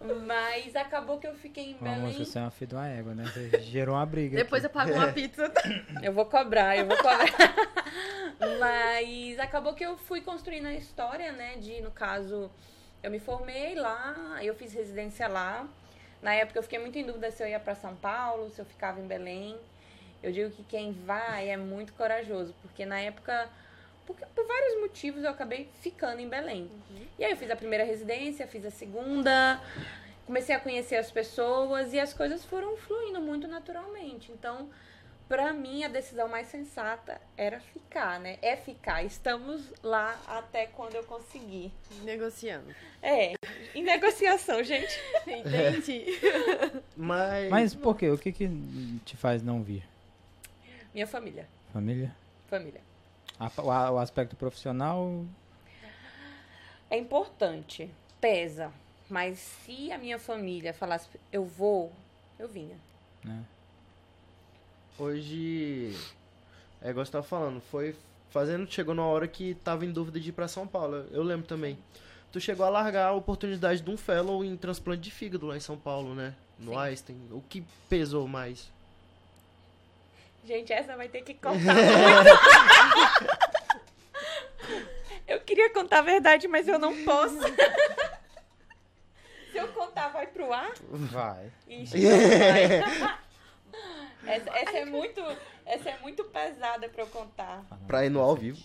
[0.26, 2.24] Mas acabou que eu fiquei em moça, Belém.
[2.24, 3.24] você é uma filha de uma égua, né?
[3.24, 4.36] Você gerou uma briga.
[4.36, 4.78] Depois eu aqui.
[4.78, 5.52] pago uma pizza.
[6.02, 7.26] Eu vou cobrar, eu vou cobrar.
[8.58, 11.56] Mas acabou que eu fui construindo a história, né?
[11.56, 12.50] De, no caso,
[13.02, 15.66] eu me formei lá, eu fiz residência lá.
[16.22, 18.64] Na época eu fiquei muito em dúvida se eu ia pra São Paulo, se eu
[18.64, 19.56] ficava em Belém.
[20.22, 23.48] Eu digo que quem vai é muito corajoso, porque na época,
[24.12, 26.68] porque, por vários motivos, eu acabei ficando em Belém.
[27.18, 29.60] E aí eu fiz a primeira residência, fiz a segunda,
[30.26, 34.32] comecei a conhecer as pessoas e as coisas foram fluindo muito naturalmente.
[34.32, 34.68] Então,
[35.28, 38.38] pra mim, a decisão mais sensata era ficar, né?
[38.42, 39.04] É ficar.
[39.04, 41.72] Estamos lá até quando eu conseguir.
[42.02, 42.74] Negociando.
[43.00, 43.34] É,
[43.72, 45.00] em negociação, gente.
[45.24, 46.06] Entendi.
[46.96, 48.10] Mas, Mas por quê?
[48.10, 48.48] O que que
[49.04, 49.84] te faz não vir?
[50.92, 51.48] Minha família.
[51.72, 52.12] Família?
[52.48, 52.89] Família.
[53.40, 55.24] A- o, aspecto profissional,
[56.90, 58.70] É importante, pesa.
[59.08, 61.90] Mas se a minha família falasse, eu vou,
[62.38, 62.76] eu vinha.
[63.24, 63.42] né?
[64.98, 65.96] hoje,
[66.82, 67.96] é igual você tava falando, foi
[68.30, 71.06] fazendo, chegou numa hora que tava em dúvida de ir pra São Paulo.
[71.10, 71.78] Eu lembro também.
[72.30, 75.60] Tu chegou a largar a oportunidade de um fellow em transplante de fígado lá em
[75.60, 76.34] São Paulo, né?
[76.58, 76.78] No Sim.
[76.78, 77.16] Einstein.
[77.30, 78.70] O que pesou mais?
[80.44, 82.30] Gente, essa vai ter que contar muito.
[85.28, 87.38] eu queria contar a verdade, mas eu não posso.
[89.52, 90.72] Se eu contar, vai pro ar?
[90.90, 91.52] Vai.
[91.68, 92.64] Ixi, vai.
[94.34, 95.20] essa, essa é muito,
[95.66, 97.64] essa é muito pesada pra eu contar.
[97.86, 98.58] Pra ir no ao vivo.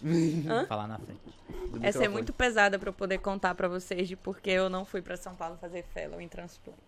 [0.50, 0.66] Hã?
[0.66, 1.20] Falar na frente.
[1.82, 5.02] Essa é muito pesada pra eu poder contar pra vocês de porque eu não fui
[5.02, 6.80] pra São Paulo fazer fellow em transplante.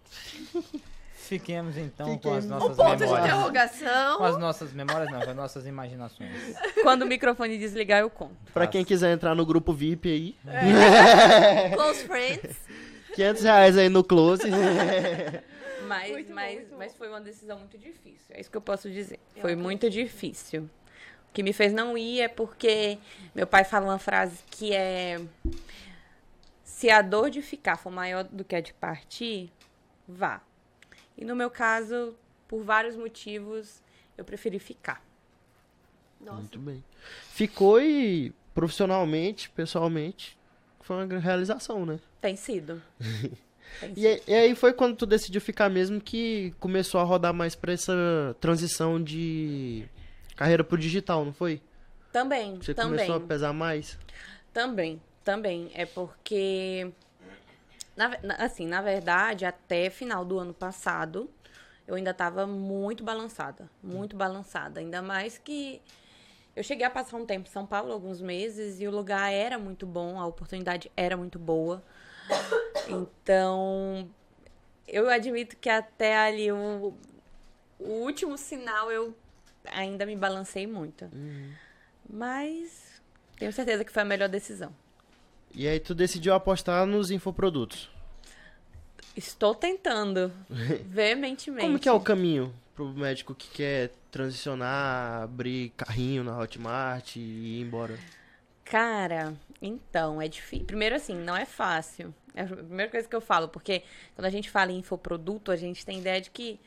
[1.19, 2.37] Fiquemos então com Fiquemos.
[2.37, 3.27] as O nossas O ponto de memórias.
[3.27, 4.17] interrogação.
[4.17, 6.31] Com as nossas memórias não, com as nossas imaginações.
[6.83, 8.35] Quando o microfone desligar, eu conto.
[8.53, 10.35] Pra quem quiser entrar no grupo VIP aí,
[11.75, 12.55] Close friends.
[13.15, 14.43] 500 reais aí no close.
[15.87, 16.75] Mas, Muito mas, bom.
[16.77, 18.25] mas foi uma decisão muito difícil.
[18.31, 19.19] É isso que eu posso dizer.
[19.39, 20.63] Foi muito difícil.
[20.63, 22.97] O que me fez não ir é porque
[23.33, 25.17] meu pai fala uma frase que é
[26.65, 29.49] Se a dor de ficar for maior do que a de partir,
[30.05, 30.41] vá.
[31.17, 32.15] E no meu caso,
[32.47, 33.81] por vários motivos,
[34.17, 35.03] eu preferi ficar.
[36.21, 36.39] Nossa.
[36.39, 36.83] Muito bem.
[37.31, 40.37] Ficou e profissionalmente, pessoalmente,
[40.81, 41.99] foi uma realização, né?
[42.21, 42.81] Tem sido.
[43.79, 47.33] Tem E, aí- e aí foi quando tu decidiu ficar mesmo que começou a rodar
[47.33, 49.85] mais pra essa transição de
[50.35, 51.61] carreira pro digital, não foi?
[52.11, 52.91] Também, Você também.
[53.05, 53.99] começou a pesar mais?
[54.53, 55.69] Também, também.
[55.75, 56.89] É porque.
[57.97, 61.29] Na assim, na verdade, até final do ano passado,
[61.87, 63.69] eu ainda estava muito balançada.
[63.81, 64.79] Muito balançada.
[64.79, 65.81] Ainda mais que
[66.55, 69.57] eu cheguei a passar um tempo em São Paulo, alguns meses, e o lugar era
[69.57, 71.83] muito bom, a oportunidade era muito boa.
[72.87, 74.09] Então,
[74.87, 76.93] eu admito que até ali o,
[77.79, 79.15] o último sinal eu
[79.65, 81.09] ainda me balancei muito.
[82.09, 83.01] Mas
[83.37, 84.73] tenho certeza que foi a melhor decisão.
[85.53, 87.89] E aí tu decidiu apostar nos infoprodutos.
[89.15, 90.31] Estou tentando
[90.85, 91.65] veementemente.
[91.65, 97.19] Como que é o caminho pro médico que quer transicionar, abrir carrinho na Hotmart e
[97.19, 97.97] ir embora?
[98.63, 100.65] Cara, então, é difícil.
[100.65, 102.13] Primeiro, assim, não é fácil.
[102.35, 103.81] É a primeira coisa que eu falo, porque
[104.13, 106.59] quando a gente fala em infoproduto, a gente tem ideia de que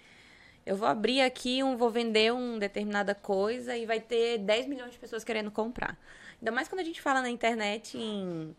[0.67, 4.93] eu vou abrir aqui, um, vou vender uma determinada coisa e vai ter 10 milhões
[4.93, 5.97] de pessoas querendo comprar.
[6.41, 8.57] Ainda mais quando a gente fala na internet em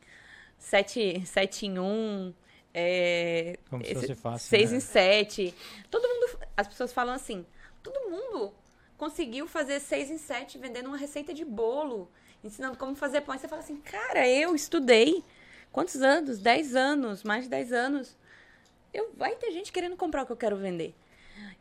[0.57, 2.33] 7, 7 em 1,
[2.73, 4.49] é, Como se fosse fácil.
[4.49, 4.77] Seis né?
[4.77, 5.53] em sete.
[5.89, 6.39] Todo mundo.
[6.55, 7.45] As pessoas falam assim:
[7.83, 8.53] todo mundo
[8.97, 12.09] conseguiu fazer seis em sete vendendo uma receita de bolo,
[12.43, 13.33] ensinando como fazer pão.
[13.33, 15.23] Aí você fala assim: cara, eu estudei.
[15.71, 16.39] Quantos anos?
[16.39, 18.17] Dez anos, mais de dez anos.
[18.93, 20.93] Eu, vai ter gente querendo comprar o que eu quero vender.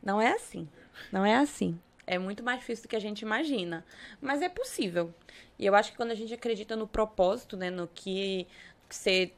[0.03, 0.69] Não é assim.
[1.13, 1.79] Não é assim.
[2.15, 3.85] É muito mais difícil do que a gente imagina.
[4.21, 5.15] Mas é possível.
[5.57, 8.49] E eu acho que quando a gente acredita no propósito, né, no que,
[8.89, 9.33] você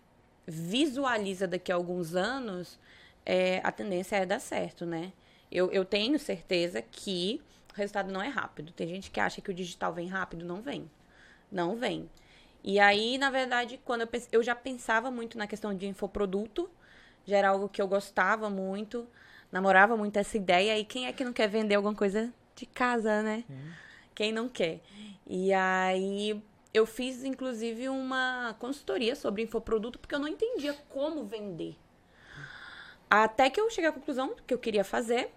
[0.46, 2.78] visualiza daqui a alguns anos,
[3.26, 5.12] é, a tendência é dar certo, né?
[5.50, 7.42] Eu, eu tenho certeza que
[7.74, 8.72] o resultado não é rápido.
[8.72, 10.90] Tem gente que acha que o digital vem rápido, não vem.
[11.50, 12.08] Não vem.
[12.64, 16.70] E aí, na verdade, quando eu, pens- eu já pensava muito na questão de infoproduto,
[17.26, 19.06] já era algo que eu gostava muito,
[19.50, 20.78] namorava muito essa ideia.
[20.78, 23.44] E quem é que não quer vender alguma coisa de casa, né?
[24.14, 24.80] Quem não quer?
[25.26, 31.76] E aí eu fiz, inclusive, uma consultoria sobre infoproduto, porque eu não entendia como vender.
[33.10, 35.30] Até que eu cheguei à conclusão que eu queria fazer.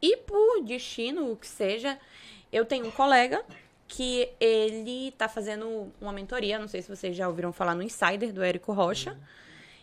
[0.00, 1.98] E por destino, o que seja,
[2.52, 3.44] eu tenho um colega
[3.88, 8.32] que ele tá fazendo uma mentoria, não sei se vocês já ouviram falar no Insider,
[8.32, 9.18] do Érico Rocha.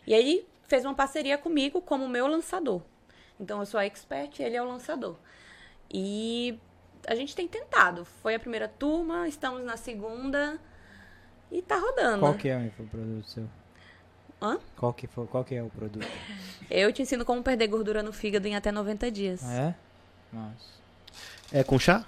[0.06, 2.82] E aí fez uma parceria comigo como meu lançador.
[3.40, 5.16] Então eu sou a expert e ele é o lançador.
[5.94, 6.58] E
[7.08, 8.04] a gente tem tentado.
[8.06, 10.60] Foi a primeira turma, estamos na segunda
[11.52, 12.20] e tá rodando.
[12.22, 13.48] Qual que é o infoproduto seu?
[14.42, 14.58] Hã?
[14.76, 16.08] Qual que, foi, qual que é o produto?
[16.70, 19.42] Eu te ensino como perder gordura no fígado em até 90 dias.
[19.46, 19.76] Ah, é?
[20.34, 20.74] Nossa.
[21.52, 22.04] É com chá?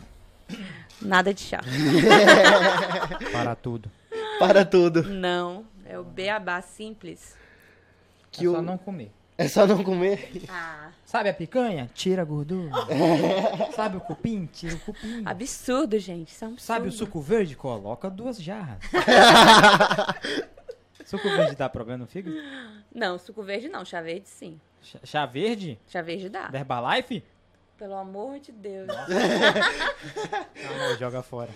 [1.01, 1.61] Nada de chá.
[3.31, 3.89] Para tudo.
[4.39, 5.03] Para tudo.
[5.03, 7.37] Não, é o beabá simples.
[8.31, 9.11] Que é só o- não comer.
[9.37, 10.43] É só não comer?
[10.47, 11.89] Ah, Sabe a picanha?
[11.93, 12.71] Tira a gordura.
[13.75, 14.45] Sabe o cupim?
[14.45, 15.23] Tira o cupim.
[15.25, 16.29] absurdo, gente.
[16.31, 16.65] Isso é um absurdo.
[16.67, 17.55] Sabe o suco verde?
[17.55, 18.79] Coloca duas jarras.
[21.05, 22.37] suco verde dá problema no fígado?
[22.93, 24.59] Não, suco verde não, chá verde sim.
[24.81, 25.77] Chá, chá verde?
[25.87, 26.47] Chá verde dá.
[26.47, 27.21] Da Herbalife?
[27.77, 28.87] Pelo amor de Deus.
[28.89, 29.09] Amor,
[30.97, 31.49] joga fora.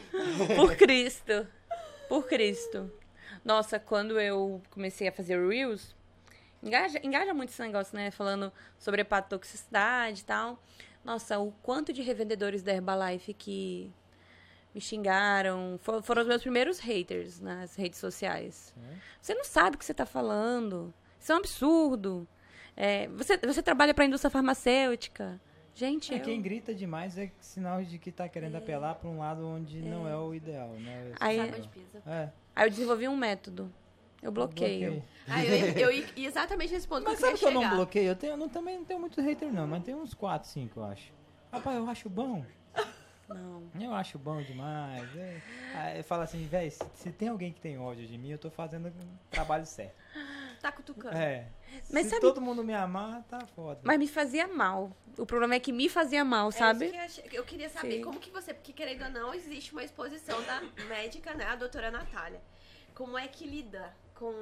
[0.55, 1.47] Por Cristo.
[2.09, 2.91] Por Cristo.
[3.45, 5.95] Nossa, quando eu comecei a fazer Reels,
[6.63, 8.11] engaja, engaja muito esse negócio, né?
[8.11, 10.61] Falando sobre hepatotoxicidade e tal.
[11.03, 13.91] Nossa, o quanto de revendedores da Herbalife que
[14.75, 15.77] me xingaram.
[15.81, 18.73] For- foram os meus primeiros haters nas redes sociais.
[19.21, 20.93] Você não sabe o que você tá falando.
[21.19, 22.27] Isso é um absurdo.
[22.75, 25.39] É, você, você trabalha para a indústria farmacêutica.
[25.73, 26.21] Gente, É, eu...
[26.21, 30.07] quem grita demais é sinal de que tá querendo apelar pra um lado onde não
[30.07, 31.13] é o ideal, né?
[31.19, 31.39] Aí-?
[32.05, 32.29] É.
[32.55, 33.71] Aí eu desenvolvi um método.
[34.21, 34.91] Eu bloqueio.
[34.91, 35.03] bloqueio.
[35.27, 37.69] Ah, eu, ia- eu ia exatamente nesse ponto Mas que eu sabe que eu não
[37.69, 38.07] bloqueio?
[38.09, 40.79] Eu, tenho, eu não, também não tenho muito hater não, mas tem uns 4, 5
[40.79, 41.13] eu acho.
[41.51, 42.45] Rapaz, eu acho bom.
[43.27, 43.69] Não.
[43.79, 45.15] Eu acho bom demais.
[45.15, 45.41] É.
[45.75, 48.37] Aí eu falo assim, velho, se, se tem alguém que tem ódio de mim, eu
[48.39, 48.93] tô fazendo o
[49.29, 49.93] trabalho certo.
[50.59, 51.15] Tá cutucando.
[51.15, 51.47] É.
[51.91, 53.79] Mas se sabe- todo mundo me amar, tá foda.
[53.83, 54.91] Mas me fazia mal.
[55.17, 56.89] O problema é que me fazia mal, É isso sabe?
[56.89, 58.01] que eu eu queria saber Sim.
[58.01, 61.91] como que você, porque querendo ou não, existe uma exposição da médica, né, a doutora
[61.91, 62.41] Natália.
[62.95, 64.33] Como é que lida com,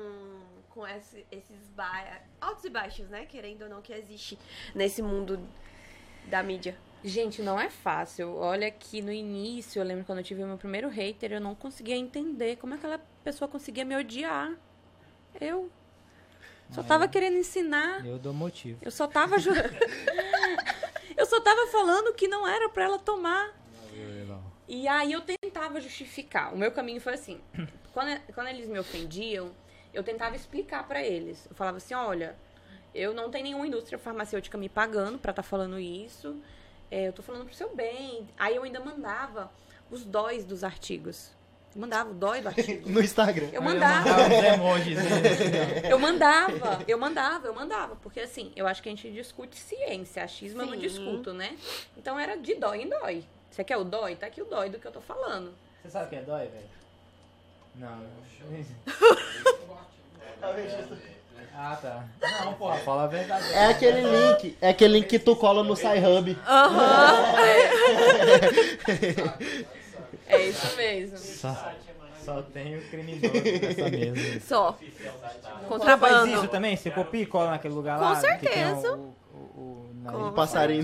[0.71, 4.37] com esse- esses ba altos e baixos, né, querendo ou não, que existe
[4.73, 5.39] nesse mundo
[6.25, 6.75] da mídia?
[7.03, 8.35] Gente, não é fácil.
[8.35, 11.53] Olha que no início, eu lembro quando eu tive o meu primeiro hater, eu não
[11.53, 14.53] conseguia entender como aquela pessoa conseguia me odiar.
[15.39, 15.71] Eu.
[16.71, 18.03] Só tava querendo ensinar.
[18.05, 18.79] Eu dou motivo.
[18.81, 19.51] Eu só tava ju-
[21.15, 23.55] Eu só tava falando que não era pra ela tomar.
[24.67, 26.53] E aí eu tentava justificar.
[26.53, 27.39] O meu caminho foi assim.
[27.93, 29.51] Quando, quando eles me ofendiam,
[29.97, 31.47] eu tentava explicar pra eles.
[31.49, 32.35] Eu falava assim, olha,
[32.93, 36.39] eu não tenho nenhuma indústria farmacêutica me pagando pra estar falando isso.
[36.91, 38.27] É, eu tô falando pro seu bem.
[38.37, 39.51] Aí eu ainda mandava
[39.89, 41.31] os dóis dos artigos.
[41.73, 42.87] Eu mandava o dói do artigo.
[42.93, 43.49] No Instagram.
[43.51, 44.07] Eu mandava.
[44.07, 44.95] mandava uns emojis.
[44.97, 45.81] né?
[45.89, 47.95] Eu mandava, eu mandava, eu mandava.
[47.95, 50.23] Porque assim, eu acho que a gente discute ciência.
[50.23, 51.57] Achismo eu não discuto, né?
[51.97, 53.23] Então era de dói em dói.
[53.49, 54.15] Você quer o dói?
[54.15, 55.53] Tá aqui o dói do que eu tô falando.
[55.81, 56.77] Você sabe o que é dói, velho?
[57.79, 58.17] Não.
[61.59, 62.05] Ah, tá.
[62.45, 63.51] Não, porra, fala a verdade.
[63.51, 66.37] É aquele link, é aquele link que tu cola no SciHub.
[70.29, 71.17] É isso mesmo.
[71.17, 71.71] Só,
[72.23, 74.39] só tem o criminoso nessa mesa.
[74.41, 74.71] Só.
[74.77, 76.33] Você faz Contrabando.
[76.33, 76.75] isso também?
[76.75, 78.15] Você copia e cola naquele lugar Com lá?
[78.15, 78.93] que tem certeza.
[78.95, 80.83] o- o- o- na- Com passarinho.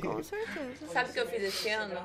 [0.00, 0.86] Com certeza.
[0.92, 2.00] Sabe o que eu fiz esse ano?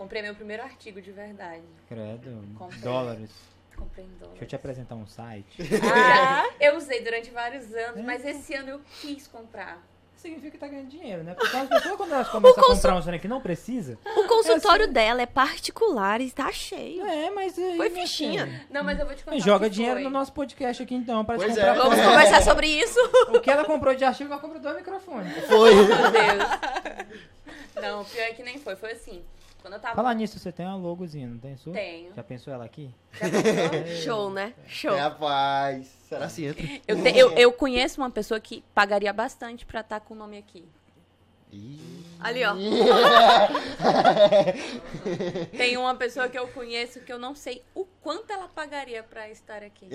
[0.00, 1.60] Comprei meu primeiro artigo de verdade.
[1.86, 2.80] Credo, Comprei.
[2.80, 3.30] dólares.
[3.76, 5.60] Comprei em Deixa eu te apresentar um site.
[5.94, 9.78] Ah, eu usei durante vários anos, mas esse ano eu quis comprar.
[10.16, 11.34] Significa que tá ganhando dinheiro, né?
[11.34, 13.98] Porque as pessoas, quando elas começam a comprar um trem que não precisa...
[14.16, 17.04] O consultório dela é particular e está cheio.
[17.04, 17.58] É, mas...
[17.58, 18.46] aí, Foi fichinha.
[18.46, 19.38] filha, Não, mas eu vou te contar.
[19.38, 20.04] Joga que dinheiro foi.
[20.04, 21.78] no nosso podcast aqui então, para Pois comprar é.
[21.78, 22.98] Vamos conversar sobre isso?
[23.28, 25.44] O que ela comprou de artigo, ela comprou dois microfones.
[25.46, 25.74] Foi.
[25.74, 26.48] Meu Deus.
[27.82, 28.76] Não, pior é que nem foi.
[28.76, 29.22] Foi assim.
[29.60, 29.94] Quando eu tava.
[29.94, 31.72] Falar nisso, você tem uma logozinha, não tem sua?
[31.72, 32.12] Tenho.
[32.14, 32.90] Já pensou ela aqui?
[33.12, 33.96] Já pensou?
[34.02, 34.54] Show, né?
[34.66, 34.96] Show.
[34.96, 36.64] Rapaz, será assim entra?
[36.88, 40.38] Eu, te- eu, eu conheço uma pessoa que pagaria bastante pra estar com o nome
[40.38, 40.64] aqui.
[42.20, 42.54] Ali, ó.
[45.56, 49.28] Tem uma pessoa que eu conheço que eu não sei o quanto ela pagaria pra
[49.28, 49.88] estar aqui.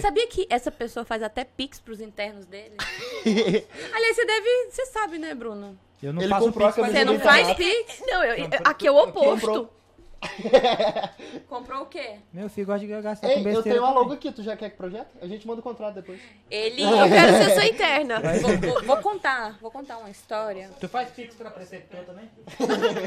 [0.00, 2.76] Sabia que essa pessoa faz até pix pros internos dele?
[3.94, 4.48] Aliás, você deve.
[4.70, 5.78] Você sabe, né, Bruno?
[6.02, 8.02] Eu não Ele faço comprou a pix, mas camisa Você eu não faz pix?
[8.06, 9.40] Não, eu, aqui é o oposto.
[9.46, 9.76] comprou.
[11.48, 12.16] Comprou o quê?
[12.32, 14.56] Meu filho gosta de gastar Ei, com eu besteira tenho uma logo aqui, tu já
[14.56, 15.08] quer que projeto?
[15.20, 16.18] A gente manda o contrato depois.
[16.50, 16.82] Ele.
[16.82, 18.20] Eu quero ser sua interna.
[18.40, 20.70] Vou, vou- vou contar, vou contar uma história.
[20.80, 22.28] Tu faz pix pra preceptor também?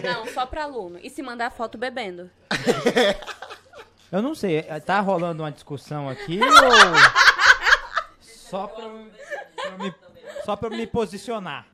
[0.03, 0.99] Não, só pra aluno.
[1.01, 2.29] E se mandar foto bebendo?
[4.11, 6.49] Eu não sei, eh, tá rolando uma discussão aqui ou...
[8.21, 9.07] Só pra, eu-
[9.55, 9.93] pra eu me,
[10.43, 11.67] só pra eu me posicionar.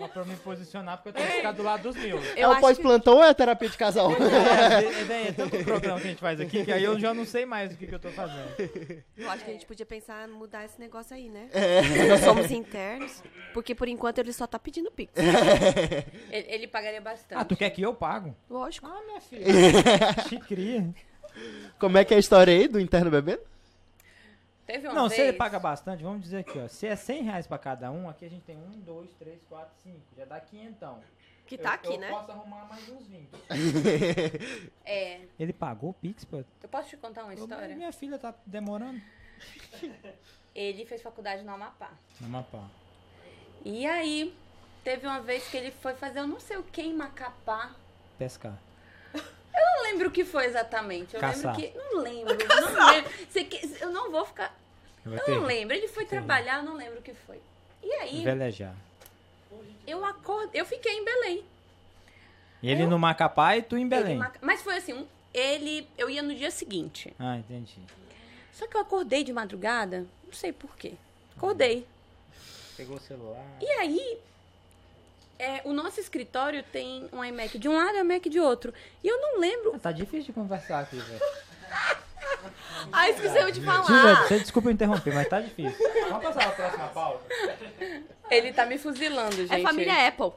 [0.00, 2.24] Só pra eu me posicionar, porque eu tenho que ficar do lado dos meus.
[2.34, 4.10] é o acho pós-plantão ou é a terapia de casal?
[4.12, 7.26] É, bem, é tanto programa que a gente faz aqui que aí eu já não
[7.26, 8.48] sei mais o que, que eu tô fazendo.
[9.16, 11.50] Eu acho que a gente podia pensar em mudar esse negócio aí, né?
[12.08, 15.12] Nós somos internos, porque por enquanto ele só tá pedindo pix.
[16.30, 17.38] Ele, ele pagaria bastante.
[17.38, 18.34] Ah, tu quer que eu pago?
[18.48, 18.86] Lógico.
[18.86, 19.44] Ah, minha filha.
[20.28, 20.88] Te cria.
[21.78, 23.42] Como é que é a história aí do interno bebendo?
[24.70, 25.20] Teve uma Não, vez...
[25.20, 26.68] se ele paga bastante, vamos dizer aqui, ó.
[26.68, 29.74] Se é 100 reais pra cada um, aqui a gente tem um, dois, três, quatro,
[29.82, 30.00] cinco.
[30.16, 31.00] Já dá quinhentão.
[31.46, 32.08] Que tá Eu- aqui, eu né?
[32.10, 33.28] posso arrumar mais uns 20.
[34.86, 36.38] É, Ele pagou o Pix, pô?
[36.62, 37.74] eu posso te contar uma história?
[37.74, 39.00] Minha filha tá demorando.
[40.54, 41.90] Ele fez faculdade no Amapá.
[42.20, 42.68] No Amapá.
[43.64, 44.32] E aí,
[44.84, 47.72] teve uma vez que ele foi fazer eu não sei o que em Macapá.
[48.18, 48.56] Pescar.
[49.12, 49.20] Eu
[49.64, 51.14] não lembro o que foi exatamente.
[51.14, 51.56] Eu Caçar.
[51.56, 51.78] lembro que.
[51.78, 52.38] Não lembro.
[52.48, 53.10] Não lembro.
[53.28, 54.56] Você que- eu não vou ficar.
[55.10, 55.74] Vai Eu ter não lembro.
[55.76, 57.38] Ele foi trabalhar, eu não lembro o que foi.
[57.82, 58.74] E aí, Velejar.
[59.86, 60.60] eu acordei.
[60.60, 61.44] Eu fiquei em Belém.
[62.62, 64.16] Ele no Macapá e tu em Belém.
[64.18, 65.88] maca- Mas foi assim, um- ele.
[65.96, 67.12] Eu ia no dia seguinte.
[67.18, 67.78] Ah, entendi.
[68.52, 70.92] Só que eu acordei de madrugada, não sei porquê.
[71.36, 71.86] Acordei.
[72.76, 73.42] Pegou o celular.
[73.60, 74.18] E aí,
[75.38, 78.74] é, o nosso escritório tem um iMac de um lado e um iMac de outro.
[79.02, 79.72] E eu não lembro.
[79.74, 81.20] Ah, Tá difícil de conversar aqui, velho.
[82.92, 84.26] Ah, esqueceu de falar.
[84.26, 85.76] você desculpa eu interromper, mas tá difícil.
[86.08, 87.24] Vamos passar a próxima pauta?
[88.30, 89.54] Ele tá me fuzilando, gente.
[89.54, 90.32] É família Apple.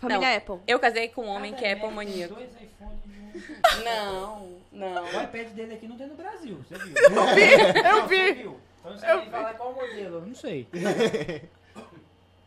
[0.00, 0.36] Família Não.
[0.36, 0.56] Apple.
[0.66, 2.34] Eu casei com um homem que é Apple maníaco.
[2.34, 5.04] Dois iPhones Não, não.
[5.04, 6.94] O iPad dele aqui não tem no Brasil, você viu?
[6.96, 8.42] Eu vi, eu vi.
[8.84, 10.66] Eu não sei nem falar qual modelo, eu não sei.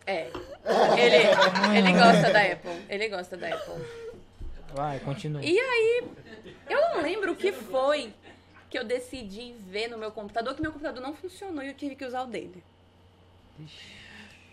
[0.07, 0.27] É.
[0.97, 2.85] Ele, ele gosta da Apple.
[2.89, 3.83] Ele gosta da Apple.
[4.73, 5.41] Vai, continua.
[5.43, 6.03] E aí,
[6.69, 8.13] eu não lembro o que foi
[8.75, 11.95] que eu decidi ver no meu computador, que meu computador não funcionou e eu tive
[11.95, 12.61] que usar o dele.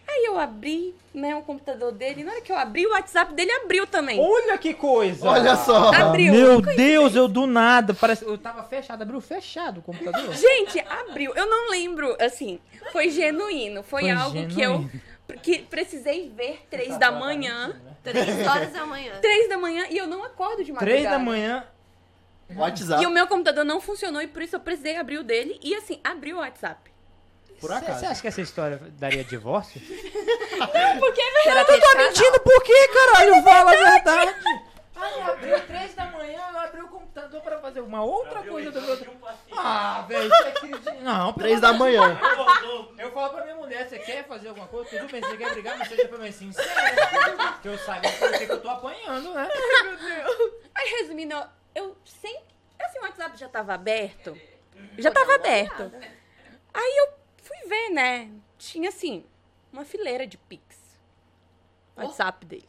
[0.07, 3.35] Aí eu abri, né, o computador dele, e na hora que eu abri, o WhatsApp
[3.35, 4.21] dele abriu também.
[4.21, 5.29] Olha que coisa!
[5.29, 5.93] Olha só.
[5.93, 6.33] Abriu.
[6.33, 10.33] Meu Deus, eu do nada, parece, eu tava fechado, abriu fechado o computador.
[10.35, 11.35] Gente, abriu.
[11.35, 12.61] Eu não lembro, assim,
[12.93, 13.83] foi genuíno.
[13.83, 14.55] Foi, Foi algo genuíno.
[14.55, 15.03] que eu
[15.43, 17.81] que precisei ver três da manhã.
[18.05, 19.13] Três horas da manhã.
[19.21, 20.99] Três da manhã e eu não acordo de madrugada.
[20.99, 21.65] Três da manhã,
[22.55, 23.03] WhatsApp.
[23.03, 25.59] E o meu computador não funcionou e por isso eu precisei abrir o dele.
[25.63, 26.91] E assim, abri o WhatsApp.
[27.61, 28.07] por Você acaso.
[28.07, 29.81] acha que essa história daria divórcio?
[29.81, 31.97] Terapia de casal.
[32.07, 33.43] Mentindo por quê, caralho?
[33.43, 34.35] Fala a verdade.
[34.95, 38.81] Ai, abriu três da manhã, eu abri o computador pra fazer uma outra coisa do
[38.81, 39.19] meu...
[39.57, 40.93] Ah, velho, você acredita?
[41.01, 42.21] Não, Três da manhã.
[42.99, 44.91] Eu falo pra minha mulher, você quer fazer alguma coisa?
[44.91, 46.69] Tudo bem, você quer brigar, mas seja pra mim sincero.
[47.63, 49.49] Que eu saiba por que que eu tô apanhando, né?
[50.75, 51.35] Aí, resumindo,
[51.75, 52.53] eu- sempre.
[52.81, 54.37] Assim, o WhatsApp já tava aberto.
[54.99, 55.93] Já tava aberto.
[56.75, 58.31] Aí eu fui ver, né?
[58.59, 59.25] Tinha assim,
[59.73, 60.99] uma fileira de Pix.
[61.97, 62.69] WhatsApp dele.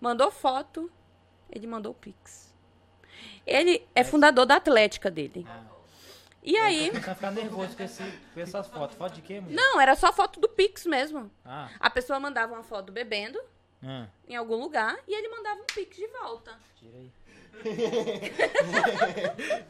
[0.00, 0.90] Mandou foto,
[1.50, 2.54] ele mandou o Pix.
[3.46, 5.46] Ele é fundador da Atlética dele.
[6.42, 6.90] E aí.
[7.00, 8.02] Tá ficando nervoso com, esse,
[8.34, 8.96] com essas fotos.
[8.96, 9.54] Foto de quê, mulher?
[9.56, 11.30] Não, era só foto do Pix mesmo.
[11.44, 13.40] Ah, A pessoa mandava uma foto bebendo
[13.82, 16.58] ah, em algum lugar e ele mandava um Pix de volta.
[16.78, 17.12] tira aí.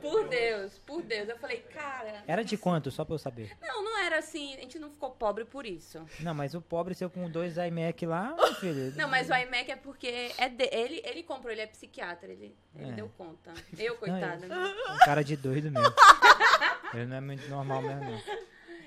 [0.00, 1.28] Por Deus, por Deus.
[1.28, 2.22] Eu falei, cara.
[2.28, 3.56] Era de quanto, só pra eu saber?
[3.62, 4.54] Não, não era assim.
[4.54, 6.04] A gente não ficou pobre por isso.
[6.20, 8.92] Não, mas o pobre seu com dois iMac lá, meu filho.
[8.94, 12.54] Não, mas o iMac é porque é de- ele, ele comprou, ele é psiquiatra, ele,
[12.76, 12.92] ele É.
[12.92, 13.52] deu conta.
[13.78, 14.46] Eu, coitada.
[14.46, 14.74] né?
[14.94, 15.94] Um cara de doido mesmo.
[16.94, 18.20] Ele não é muito normal mesmo, não.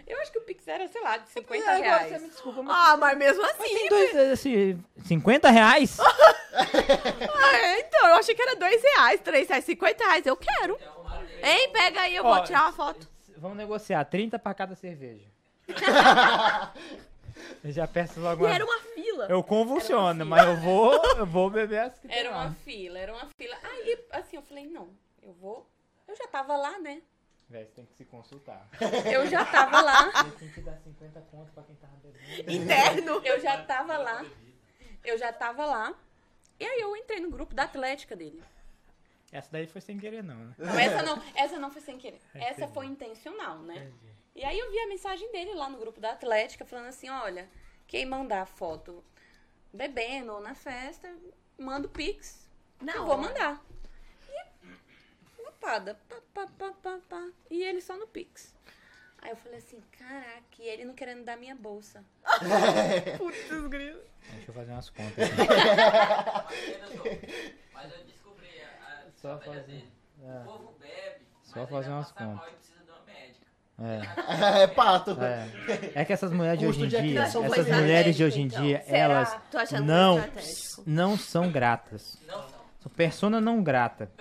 [0.07, 2.11] Eu acho que o Pix era, sei lá, de 50 É, agora reais.
[2.13, 3.63] você me desculpa, mas Ah, mas mesmo assim.
[3.63, 5.97] tem dois, assim, 50 reais?
[7.41, 10.25] Ah, então, eu achei que era dois reais, três reais, 50 reais.
[10.25, 10.77] Eu quero.
[11.43, 13.07] Hein, pega aí, eu Ó, vou tirar uma foto.
[13.37, 15.25] Vamos negociar, 30 pra cada cerveja.
[17.63, 18.55] eu já peço logo E uma...
[18.55, 19.27] era uma fila.
[19.29, 22.41] Eu convulsiono, mas eu vou, eu vou beber as que tem Era lá.
[22.45, 23.55] uma fila, era uma fila.
[23.63, 24.89] Aí, assim, eu falei, não,
[25.21, 25.69] eu vou.
[26.07, 27.01] Eu já tava lá, né?
[27.49, 28.67] Véi, você tem que se consultar.
[29.11, 30.11] Eu já tava lá.
[30.23, 32.51] Você tem que dar 50 conto pra quem tava bebendo.
[32.51, 33.21] Interno.
[33.25, 34.23] Eu já tava lá.
[35.03, 35.93] Eu já tava lá.
[36.59, 38.43] E aí eu entrei no grupo da Atlética dele.
[39.31, 40.55] Essa daí foi sem querer, não, né?
[40.57, 42.19] Não, essa não, essa não foi sem querer.
[42.33, 43.91] Essa foi intencional, né?
[44.35, 47.49] E aí eu vi a mensagem dele lá no grupo da Atlética falando assim, olha,
[47.87, 49.03] quem mandar foto
[49.71, 51.13] bebendo ou na festa,
[51.57, 52.47] manda o Pix.
[52.81, 52.93] Não.
[52.93, 53.63] eu vou mandar.
[55.37, 57.29] E lapada, pá, pá, pá, pá, pá.
[57.49, 58.55] E ele só no Pix.
[59.21, 62.03] Aí eu falei assim, caraca, e ele não querendo dar minha bolsa.
[63.17, 63.99] Putz, grilo.
[64.33, 65.29] Deixa eu fazer umas contas.
[65.29, 65.39] aqui.
[67.73, 69.87] Mas eu descobri a, a Só fazer-
[70.23, 70.39] é.
[70.39, 72.69] O povo bebe, Só mas fazer umas contas.
[73.81, 74.01] É.
[74.63, 75.17] É pato.
[75.23, 75.47] É.
[76.01, 78.85] É que essas mulheres de hoje em dia, essas mulheres de hoje em dia, então.
[78.89, 78.97] Será?
[78.97, 80.21] elas achando não,
[80.85, 82.17] não são gratas.
[82.27, 82.59] Não são.
[82.81, 84.11] São persona não grata.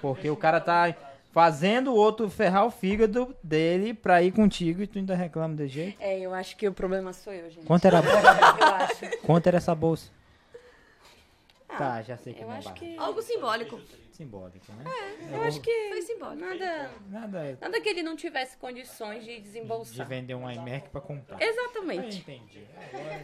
[0.00, 0.92] Porque o cara tá
[1.34, 5.74] fazendo o outro ferrar o fígado dele pra ir contigo e tu ainda reclama desse
[5.74, 5.96] jeito.
[6.00, 7.66] É, eu acho que o problema sou eu, gente.
[7.66, 9.18] Quanto era, Eu acho.
[9.22, 10.10] quanto era essa bolsa?
[11.68, 12.80] Ah, Tá, já sei que Eu não é acho barato.
[12.86, 12.96] que.
[12.96, 13.80] Algo simbólico.
[14.14, 14.84] Simbólico, né?
[15.32, 15.88] Eu acho que.
[15.88, 16.46] Foi simbólico.
[16.46, 16.90] Nada.
[17.10, 20.06] Nada Nada que ele não tivesse condições de de desembolsar.
[20.06, 21.42] vender um iMac pra comprar.
[21.42, 22.18] Exatamente.
[22.18, 22.64] entendi.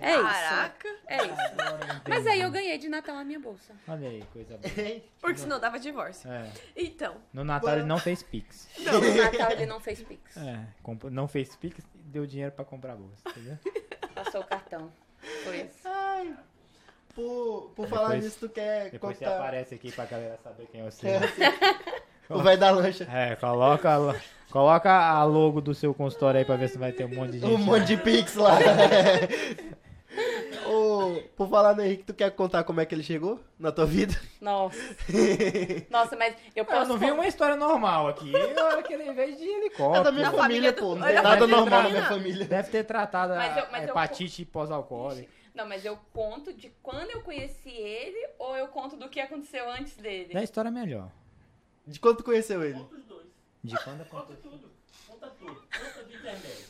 [0.01, 0.23] É isso.
[0.25, 0.89] Caraca.
[1.07, 2.03] É isso.
[2.09, 3.73] Mas aí eu ganhei de Natal a minha bolsa.
[3.87, 5.03] Olha aí, coisa boa.
[5.21, 6.29] Porque senão dava divórcio.
[6.29, 6.51] É.
[6.75, 7.19] Então.
[7.33, 8.69] No Natal ele não fez Pix.
[8.81, 10.37] No Natal ele não fez Pix.
[10.37, 10.67] É,
[11.09, 13.59] não fez Pix e deu dinheiro pra comprar a bolsa, entendeu?
[14.13, 14.93] Passou o cartão.
[15.45, 15.89] Foi isso.
[17.15, 20.67] Por, por falar Depois- nisso, tu quer Depois você contar aparece aqui pra galera saber
[20.71, 21.09] quem é você.
[22.31, 23.07] o velho da lancha.
[23.13, 24.17] É, coloca, a lo-
[24.51, 27.41] coloca a logo do seu consultório aí pra ver se vai ter um monte de
[27.41, 27.51] gente.
[27.53, 28.57] Um monte de pix lá.
[30.67, 33.87] Ô, por falar no Henrique, tu quer contar como é que ele chegou na tua
[33.87, 34.15] vida?
[34.41, 34.77] Nossa.
[35.91, 36.89] Nossa, mas eu Eu posso.
[36.89, 38.33] não vi uma história normal aqui.
[38.37, 40.13] A hora que ele veio de É da helicóptero.
[40.13, 40.95] minha Na família, família do- pô.
[40.95, 42.45] Não tem nada normal na minha família.
[42.45, 45.29] Deve ter tratado Mas a eu- mas eu- hepatite pós-alcoólica.
[45.55, 49.69] Não, mas eu conto de quando eu conheci ele ou eu conto do que aconteceu
[49.71, 50.33] antes dele?
[50.33, 51.11] Da história é melhor.
[51.87, 52.85] De quando tu conheceu ele?
[53.63, 54.51] De quando aconteceu.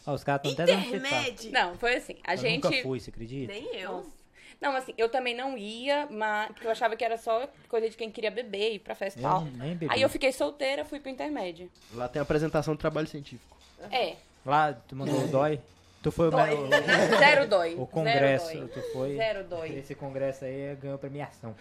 [0.07, 0.97] Ó, os caras estão até dando pitaco.
[1.07, 1.53] Intermédio.
[1.53, 2.16] Não, foi assim.
[2.24, 2.64] A Eu gente.
[2.64, 3.53] nunca fui, você acredita?
[3.53, 3.93] Nem eu.
[3.93, 4.20] Nossa.
[4.61, 7.97] Não, assim, eu também não ia, mas porque eu achava que era só coisa de
[7.97, 9.45] quem queria beber, ir pra festa e tal.
[9.45, 9.87] nem bebi.
[9.91, 11.70] Aí eu fiquei solteira, fui pro intermédio.
[11.95, 13.57] Lá tem a apresentação do trabalho científico.
[13.91, 15.61] É, Lá, tu mandou o dói?
[16.03, 16.55] Tu foi o, dói.
[16.55, 16.68] o-
[17.18, 17.74] Zero dói.
[17.74, 18.68] o congresso, Zero dói.
[18.68, 19.16] tu foi.
[19.16, 19.78] Zero dói.
[19.78, 21.55] Esse congresso aí ganhou premiação.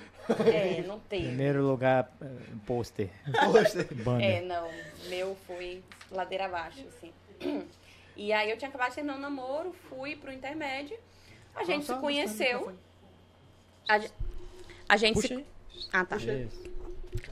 [0.54, 1.28] É, não teve.
[1.28, 2.26] Primeiro lugar, eh,
[2.66, 3.10] pôster,
[4.04, 4.24] banda.
[4.24, 4.70] É, não.
[5.10, 7.12] Meu foi ladeira abaixo, assim.
[8.16, 10.98] E aí eu tinha acabado de terminar um namoro, fui pro intermédio.
[11.56, 12.74] A gente Só- se conheceu.
[13.90, 14.00] A,
[14.88, 15.34] a gente Puxa se.
[15.34, 15.46] aí.
[15.92, 16.16] Ah, tá.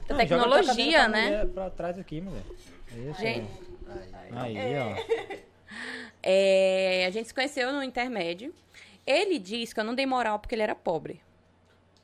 [0.08, 1.24] Não, tecnologia, né?
[1.24, 2.42] mulher Pra trás aqui, mulher.
[3.10, 3.20] Isso.
[3.20, 3.48] Gente.
[4.32, 4.94] Aí, ó.
[6.22, 8.54] É, a gente se conheceu no intermédio.
[9.06, 11.20] Ele disse que eu não dei moral porque ele era pobre.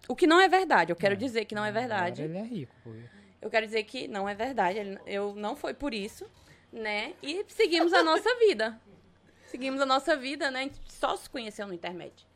[0.09, 0.93] O que não é verdade.
[0.93, 2.23] Eu quero dizer que não é verdade.
[2.23, 2.91] Agora ele é rico, pô.
[3.43, 4.79] Eu quero dizer que não é verdade.
[4.79, 6.27] ele- Eu não foi por isso.
[6.73, 7.15] né?
[7.23, 8.81] E seguimos a nossa vida.
[9.47, 10.61] Seguimos a nossa vida, né?
[10.61, 12.27] A gente só se conheceu no internet.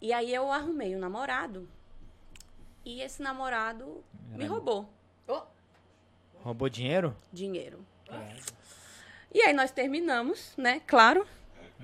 [0.00, 1.68] E aí eu arrumei um namorado.
[2.84, 4.88] E esse namorado me Era- roubou
[6.42, 7.14] Roubou dinheiro?
[7.30, 7.84] dinheiro.
[9.32, 10.80] E aí nós terminamos, né?
[10.86, 11.26] Claro.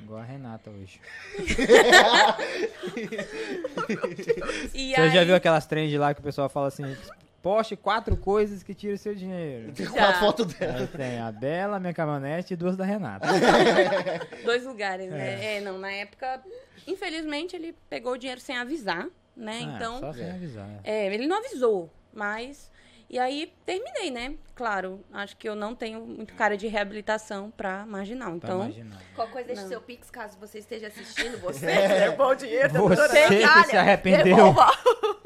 [0.03, 1.01] Igual a Renata hoje.
[4.75, 6.85] E Você aí, já viu aquelas trends lá que o pessoal fala assim:
[7.43, 9.73] poste quatro coisas que tiram seu dinheiro.
[9.91, 10.81] Com a foto dela.
[10.81, 13.27] Aí tem a Bela, minha caminhonete e duas da Renata.
[14.45, 15.57] Dois lugares, né?
[15.57, 16.43] É, não, na época,
[16.87, 19.61] infelizmente, ele pegou o dinheiro sem avisar, né?
[19.61, 20.69] Ah, então, Só sem avisar.
[20.85, 22.71] é, ele não avisou, mas.
[23.09, 24.35] E aí terminei, né?
[24.55, 28.37] Claro, acho que eu não tenho muito cara de reabilitação pra marginal.
[28.39, 29.01] Pra Então, imaginar.
[29.15, 29.69] Qualquer coisa, Não.
[29.69, 31.39] seu Pix, caso você esteja assistindo.
[31.47, 34.25] Você levou o dinheiro da Você doutora que se arrependeu.
[34.25, 34.67] devolva.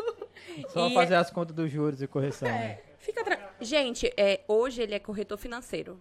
[0.68, 2.48] Só E- fazer as contas dos juros e correção.
[2.48, 2.80] né?
[2.98, 3.38] fica tra...
[3.60, 5.98] Gente, é, hoje ele é corretor financeiro.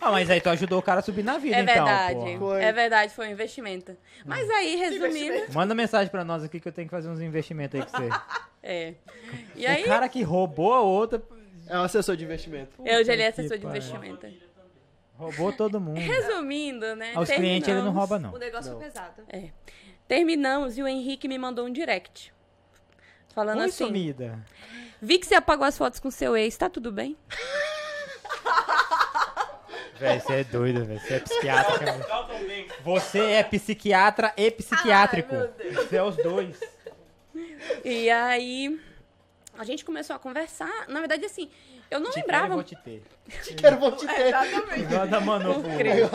[0.00, 1.74] Ah, mas aí tu ajudou o cara a subir na vida, É então.
[1.74, 2.38] verdade.
[2.38, 2.62] Foi.
[2.62, 3.96] É verdade, foi um investimento.
[4.24, 5.52] Mas aí, resumindo.
[5.52, 8.08] Manda mensagem pra nós aqui que eu tenho que fazer uns investimentos aí com você.
[8.68, 8.94] É.
[9.54, 11.22] E aí, O cara que roubou a outra,
[11.68, 12.72] É um assessor de investimento.
[12.84, 13.78] eu já li que assessor de pariu.
[13.80, 14.26] investimento.
[15.14, 15.98] roubou todo mundo.
[16.00, 17.12] Resumindo, né?
[17.14, 17.94] Aos clientes ele não terminamos.
[17.96, 18.34] rouba, não.
[18.34, 18.80] O negócio Não.
[18.80, 19.22] foi pesado.
[19.28, 19.50] É.
[20.08, 22.32] Terminamos e o Henrique me mandou um direct.
[23.34, 24.44] Falando Oi, assim: sumida.
[25.00, 27.16] Vi que você apagou as fotos com seu ex, tá tudo bem?
[29.98, 31.00] Véi, você é doido, velho.
[31.00, 31.78] Você é psiquiatra.
[31.78, 32.06] cara.
[32.82, 35.34] Você é psiquiatra e psiquiátrico.
[35.34, 35.74] Ai, meu Deus.
[35.88, 36.60] Você é os dois.
[37.84, 38.80] E aí
[39.58, 40.86] a gente começou a conversar.
[40.88, 41.50] Na verdade, assim,
[41.90, 42.54] eu não Te quero e lembrava.
[42.54, 43.02] vou te ter.
[43.56, 44.26] Quero vou te ter.
[44.28, 44.86] Exatamente.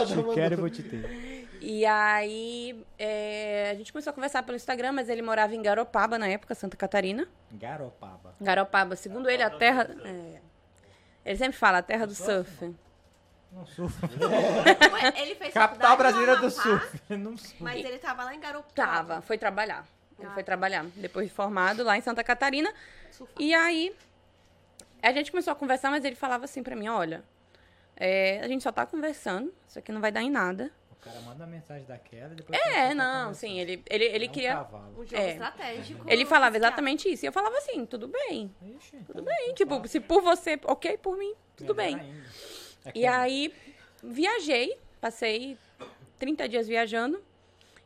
[0.05, 1.47] Te quero e vou te ter.
[1.63, 6.17] E aí é, a gente começou a conversar pelo Instagram, mas ele morava em Garopaba
[6.17, 7.27] na época, Santa Catarina.
[7.51, 8.33] Garopaba.
[8.41, 9.87] Garopaba, segundo ele, a terra.
[10.03, 10.39] é,
[11.23, 12.73] ele sempre fala, a terra do surf.
[13.51, 14.07] Não surfa.
[14.93, 17.01] Ué, Ele fez Capital brasileira no do surf.
[17.17, 17.55] Não surfa.
[17.63, 18.73] Mas ele tava lá em Garopaba.
[18.73, 19.85] Tava, foi trabalhar.
[20.17, 20.33] Ele Ah.
[20.33, 20.85] foi trabalhar.
[20.95, 22.73] Depois de formado lá em Santa Catarina.
[23.11, 23.35] Surfar.
[23.39, 23.93] E aí,
[25.01, 27.23] a gente começou a conversar, mas ele falava assim pra mim, olha,
[27.97, 30.71] é, a gente só tá conversando, isso aqui não vai dar em nada.
[30.91, 32.59] O cara manda mensagem daquela e depois...
[32.67, 34.53] É, não, sim, ele, ele, ele É um queria...
[34.57, 34.91] cavalo.
[34.99, 35.31] Um jogo É.
[35.31, 36.05] estratégico.
[36.07, 37.25] Ele falava exatamente isso.
[37.25, 39.35] E eu falava assim, tudo bem, Ixi, tudo então, bem.
[39.45, 39.87] então Tipo, tá.
[39.87, 42.05] se por você, ok, por mim, tudo Melhor bem.
[42.11, 42.29] ainda.
[42.85, 43.53] É E aí,
[44.03, 45.57] viajei, passei
[46.19, 47.21] 30 dias viajando.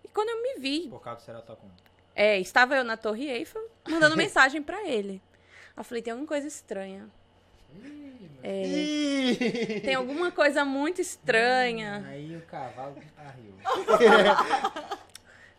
[0.03, 1.67] E quando eu me vi, Por causa do Ceratocum.
[2.15, 5.21] é, estava eu na Torre Eiffel, mandando mensagem pra ele.
[5.75, 7.09] Eu falei, tem alguma coisa estranha.
[8.41, 12.05] É, tem alguma coisa muito estranha.
[12.07, 13.55] Aí o cavalo arriou.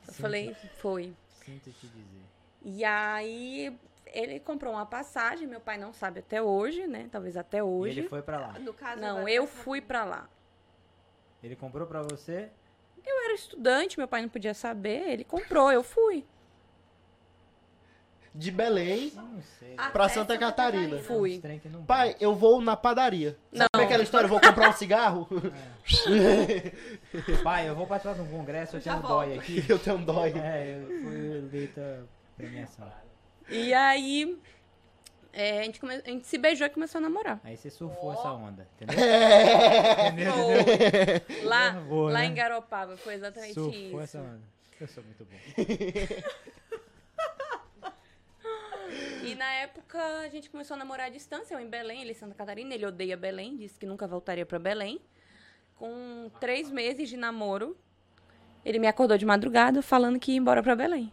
[0.07, 1.13] Eu falei, foi.
[1.45, 2.23] Sinto te dizer.
[2.65, 3.77] E aí,
[4.19, 7.09] ele comprou uma passagem, meu pai não sabe até hoje, né?
[7.13, 8.01] Talvez até E hoje.
[8.01, 8.59] ele foi pra lá.
[8.59, 10.29] No caso, Não, eu tá fui pra lá.
[11.43, 12.49] Ele comprou pra você?
[13.05, 16.25] Eu era estudante, meu pai não podia saber, ele comprou, eu fui.
[18.35, 19.75] De Belém Não sei.
[19.79, 20.99] Até pra Santa Catarina.
[20.99, 21.41] Fui.
[21.63, 23.39] Que não Pai, eu vou na padaria.
[23.55, 23.83] Sabe Não.
[23.83, 24.27] aquela história?
[24.27, 25.27] Eu vou comprar um cigarro?
[27.43, 29.65] Pai, eu vou participar de um congresso, eu tenho um dói aqui.
[29.69, 30.33] eu tenho um dói.
[30.37, 32.07] É, eu fui eleita
[32.37, 32.93] premiação.
[33.49, 34.39] E aí,
[35.33, 37.41] é, a, gente come- a gente se beijou e começou a namorar.
[37.45, 38.99] Aí você surfou essa onda, entendeu?
[39.05, 40.09] É.
[40.09, 40.33] Entendeu?
[41.27, 41.43] Foi.
[41.45, 42.27] Lá, Boa, lá né?
[42.27, 44.01] em Garopaba, foi exatamente Surfou isso.
[44.01, 44.43] essa onda.
[44.81, 45.37] Eu sou muito bom.
[49.25, 52.15] E na época a gente começou a namorar à distância, eu em Belém, ele em
[52.15, 55.01] Santa Catarina, ele odeia Belém, disse que nunca voltaria pra Belém.
[55.75, 57.77] Com três meses de namoro,
[58.65, 61.13] ele me acordou de madrugada falando que ia embora pra Belém.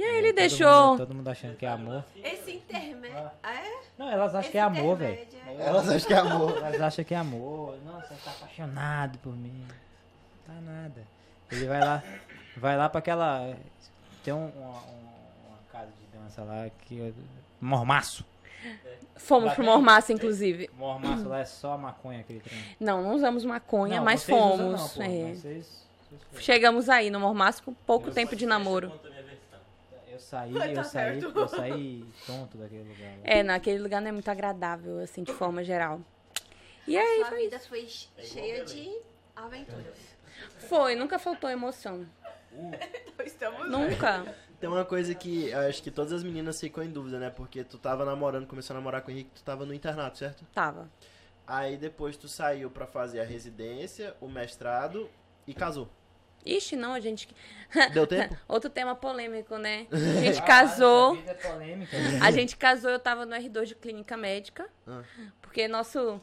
[0.00, 0.86] E aí ele Todo deixou.
[0.88, 2.04] mundo- todo mundo achando que é amor.
[2.24, 3.30] Esse intermédio.
[3.42, 3.80] Ah, é?
[3.98, 5.12] Não, elas acham Esse que é amor, velho.
[5.12, 6.56] é- Elas acham que é amor.
[6.64, 7.78] Elas acham que é amor.
[7.84, 9.66] Nossa, você tá apaixonado por mim.
[10.46, 11.02] Tá nada.
[11.52, 12.02] Ele vai lá,
[12.56, 13.54] vai lá pra aquela.
[14.24, 16.96] Tem um- uma, uma- casa de dança lá que.
[16.98, 17.14] eu-
[17.60, 18.24] Mormaço.
[19.16, 19.64] Fomos Lá pro?
[19.64, 20.70] Mormaço, inclusive.
[20.78, 22.58] Mormaço lá é só maconha aquele trem.
[22.80, 24.80] Não, não usamos maconha, Não, mas vocês usam fomos.
[24.80, 25.06] não, pô, é.
[25.34, 26.42] vocês- vocês.
[26.42, 28.86] Chegamos aí no Mormaço com pouco Eu tempo de namoro.
[29.04, 29.10] Eu
[30.20, 33.10] saí, Tá eu saí, eu saí tonto daquele lugar.
[33.16, 33.20] lá.
[33.24, 36.00] É, naquele lugar não é muito agradável, assim, de forma geral.
[36.86, 38.98] E aí Sua vida foi cheia de
[39.34, 39.96] aventuras.
[40.68, 42.06] foi, nunca faltou emoção.
[43.24, 44.34] Estamos Nunca.
[44.58, 47.30] Tem uma coisa que eu acho que todas as meninas ficam em dúvida, né?
[47.30, 50.44] Porque tu tava namorando, começou a namorar com o Henrique, tu tava no internato, certo?
[50.52, 50.90] Tava.
[51.46, 55.08] Aí depois tu saiu pra fazer a residência, o mestrado
[55.46, 55.88] e casou.
[56.44, 57.28] Ixi, não, a gente.
[57.92, 58.36] Deu tempo?
[58.48, 59.86] Outro tema polêmico, né?
[59.92, 61.14] A gente casou.
[61.14, 62.18] Essa vida é polêmica, né?
[62.22, 64.68] A gente casou, eu tava no R2 de clínica médica.
[64.86, 65.02] Ah.
[65.40, 66.20] Porque nosso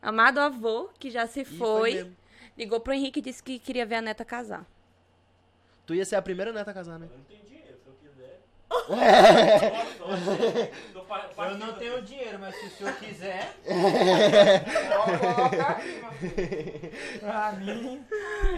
[0.00, 2.10] amado avô, que já se foi,
[2.56, 4.64] ligou pro Henrique e disse que queria ver a neta casar.
[5.84, 7.08] Tu ia ser a primeira neta a casar, né?
[7.10, 8.40] Eu não tenho dinheiro, se eu quiser.
[11.36, 13.54] Eu não tenho dinheiro, mas se o senhor quiser.
[17.20, 18.04] pra mim,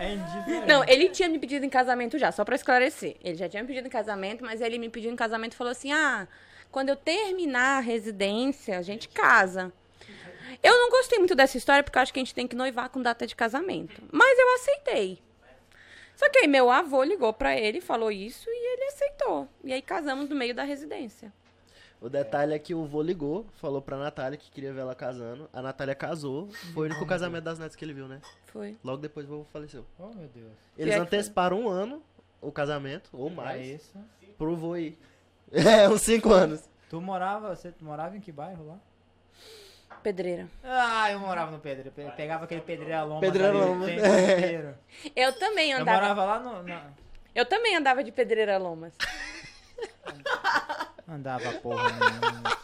[0.01, 0.67] é indiferente.
[0.67, 3.17] Não, ele tinha me pedido em casamento já, só pra esclarecer.
[3.23, 5.71] Ele já tinha me pedido em casamento, mas ele me pediu em casamento e falou
[5.71, 6.27] assim: ah,
[6.71, 9.73] quando eu terminar a residência, a gente casa.
[10.63, 12.89] Eu não gostei muito dessa história porque eu acho que a gente tem que noivar
[12.89, 14.03] com data de casamento.
[14.11, 15.19] Mas eu aceitei.
[16.17, 19.47] Só que aí meu avô ligou pra ele, falou isso e ele aceitou.
[19.63, 21.33] E aí casamos no meio da residência.
[22.07, 25.49] O detalhe é que o vô ligou, falou pra Natália que queria ver ela casando.
[25.53, 26.49] A Natália casou.
[26.73, 28.21] Foi o único casamento das netas que ele viu, né?
[28.47, 28.77] Foi.
[28.85, 29.85] Logo depois o vô faleceu.
[29.99, 30.53] Oh, meu Deus.
[30.79, 31.03] Eles foi.
[31.03, 32.03] anteciparam um ano
[32.41, 33.93] o casamento, ou Pra mais, isso.
[34.39, 34.97] pro vô ir.
[35.53, 36.69] É, uns cinco anos.
[36.89, 38.77] Tu morava, você morava em que bairro lá?
[40.03, 40.49] Pedreira.
[40.63, 41.91] Ah, eu morava no Pedreiro.
[41.91, 43.21] Pe- Pegava aquele Pedreira Loma.
[43.21, 44.75] Pedreira ali inteiro.
[45.17, 45.99] Eu também Eu andava.
[46.01, 46.63] morava lá no.
[46.63, 46.91] na-
[47.35, 48.93] Eu também andava de Pedreira Lomas.
[51.09, 52.57] Andava porra nenhuma.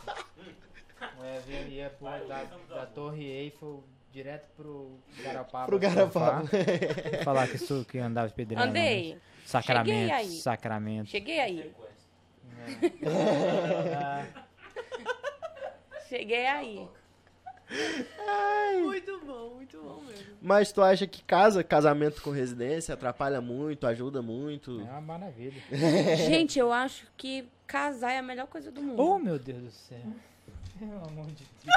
[1.18, 5.66] O ia pro, da, da Torre Eiffel direto pro Garapaba.
[5.66, 6.40] Pro Garapaba.
[6.40, 7.24] surfar.
[7.24, 8.64] Falar que, isso, que andava de pedreira.
[8.64, 9.18] Andei.
[9.47, 9.88] Sacramento.
[9.88, 10.40] Cheguei aí.
[10.40, 11.09] Sacramento.
[11.09, 11.74] Cheguei aí.
[13.97, 14.24] Ah,
[16.09, 16.88] Cheguei aí.
[18.83, 20.27] Muito bom, muito bom mesmo.
[20.41, 24.81] Mas tu acha que casa, casamento com residência atrapalha muito, ajuda muito?
[24.81, 25.62] é uma maravilha.
[26.16, 29.01] Gente, eu acho que casar é a melhor coisa do mundo.
[29.01, 29.99] Oh, meu Deus do céu.
[30.79, 31.77] Pelo amor de Deus.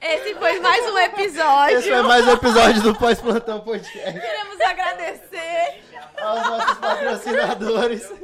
[0.00, 1.78] Esse foi mais um episódio.
[1.78, 4.20] Esse foi mais um episódio do Pós-Plantão Podcast.
[4.20, 5.82] Queremos agradecer.
[6.16, 8.12] Aos nossos patrocinadores.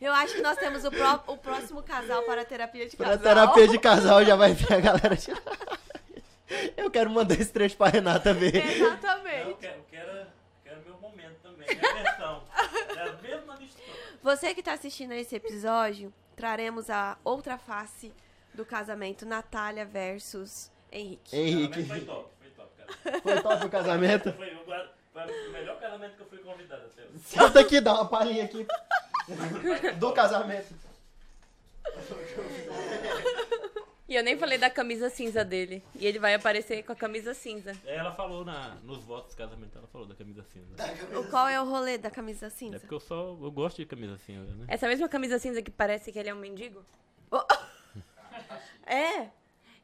[0.00, 3.18] Eu acho que nós temos o, pró- o próximo casal para a terapia de casal.
[3.18, 5.30] terapia de casal já vai vir a galera de...
[6.76, 8.54] Eu quero mandar esse trecho pra Renata ver.
[8.56, 9.54] Eu Exatamente.
[9.60, 10.26] quero, eu quero,
[10.64, 12.42] quero meu momento também, minha versão.
[12.96, 13.86] É a mesma mistura.
[14.22, 18.12] Você que está assistindo a esse episódio, traremos a outra face
[18.52, 21.36] do casamento Natália versus Henrique.
[21.36, 21.84] Henrique.
[21.84, 23.20] Foi top, foi top, cara.
[23.20, 24.32] Foi top o casamento?
[24.32, 24.50] Foi,
[25.12, 27.12] foi o melhor casamento que eu fui convidado até hoje.
[27.24, 28.66] Senta aqui, dá uma palhinha aqui.
[29.98, 30.74] Do casamento.
[34.08, 35.84] E eu nem falei da camisa cinza dele.
[35.94, 37.72] E ele vai aparecer com a camisa cinza.
[37.86, 40.66] Ela falou na, nos votos do casamento, ela falou da camisa cinza.
[41.16, 42.80] O qual é o rolê da camisa É cinza?
[42.80, 44.64] porque eu só eu gosto de camisa cinza, né?
[44.66, 46.84] Essa mesma camisa cinza que parece que ele é um mendigo,
[48.84, 49.28] É?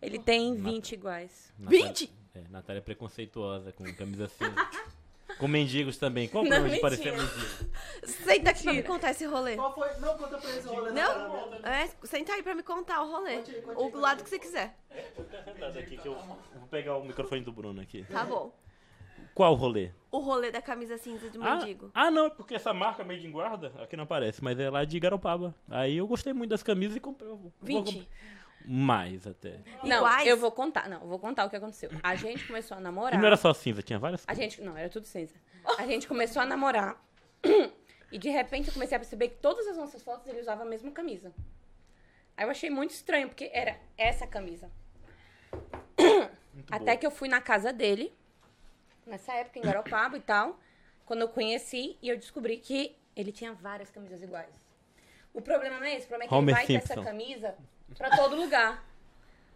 [0.02, 1.52] ele tem 20 iguais.
[1.56, 2.12] Natália- 20?
[2.34, 4.54] É, Natália é preconceituosa com camisa cinza.
[5.38, 6.28] com mendigos também.
[6.28, 7.70] Qual o problema de parecer mendigo?
[8.04, 9.56] Senta aqui pra me contar esse rolê.
[9.56, 9.88] Qual foi?
[9.98, 10.90] Não, conta pra esse rolê.
[10.92, 11.54] Não?
[11.64, 13.42] É, senta aí pra me contar o rolê.
[13.76, 14.76] O lado que você quiser.
[15.78, 18.04] Aqui que eu vou pegar o microfone do Bruno aqui.
[18.10, 18.52] Tá bom.
[19.34, 19.90] Qual o rolê?
[20.10, 21.90] O rolê da camisa cinza do Ah, mendigo.
[21.92, 24.82] ah, não, é porque essa marca Made in Guarda, aqui não aparece, mas é lá
[24.84, 25.54] de Garopaba.
[25.68, 27.28] Aí eu gostei muito das camisas e comprei.
[27.30, 27.84] eu vou 20.
[27.96, 28.06] comp-
[28.66, 29.60] Mais até.
[29.84, 30.26] Não, Iguais?
[30.26, 30.88] eu vou contar.
[30.88, 31.88] Não, eu vou contar o que aconteceu.
[32.02, 33.18] A gente começou a E namorar.
[33.18, 34.38] não era só cinza, tinha várias A cores.
[34.38, 34.60] gente.
[34.60, 35.34] Não, era tudo cinza.
[35.78, 37.00] A gente começou a namorar.
[38.12, 40.64] E de repente eu comecei a perceber que todas as nossas fotos ele usava a
[40.64, 41.34] mesma camisa.
[42.36, 44.70] Aí eu achei muito estranho, porque era essa camisa.
[46.70, 48.14] Até que eu fui na casa dele,
[49.04, 50.58] nessa época, em Garopaba e tal,
[51.04, 54.54] quando eu conheci e eu descobri que ele tinha várias camisas iguais.
[55.34, 56.92] O problema não é esse, o problema é que Homer ele vai Simpson.
[56.94, 57.56] essa camisa
[57.96, 58.84] pra todo lugar.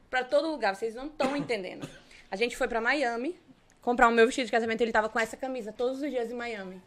[0.08, 1.88] Pra todo lugar, vocês não estão entendendo.
[2.30, 3.38] A gente foi pra Miami
[3.80, 6.34] comprar o meu vestido de casamento, ele tava com essa camisa todos os dias em
[6.34, 6.82] Miami.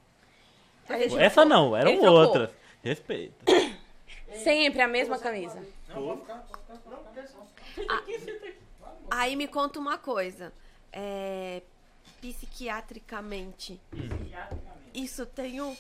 [0.89, 2.19] A gente Essa não, eram Ele trocou.
[2.19, 2.49] outras.
[2.83, 3.33] Respeita.
[4.43, 5.63] Sempre a mesma camisa.
[9.09, 10.51] Aí me conta uma coisa.
[10.91, 11.61] É,
[12.21, 13.79] psiquiatricamente,
[14.93, 15.75] isso tem um,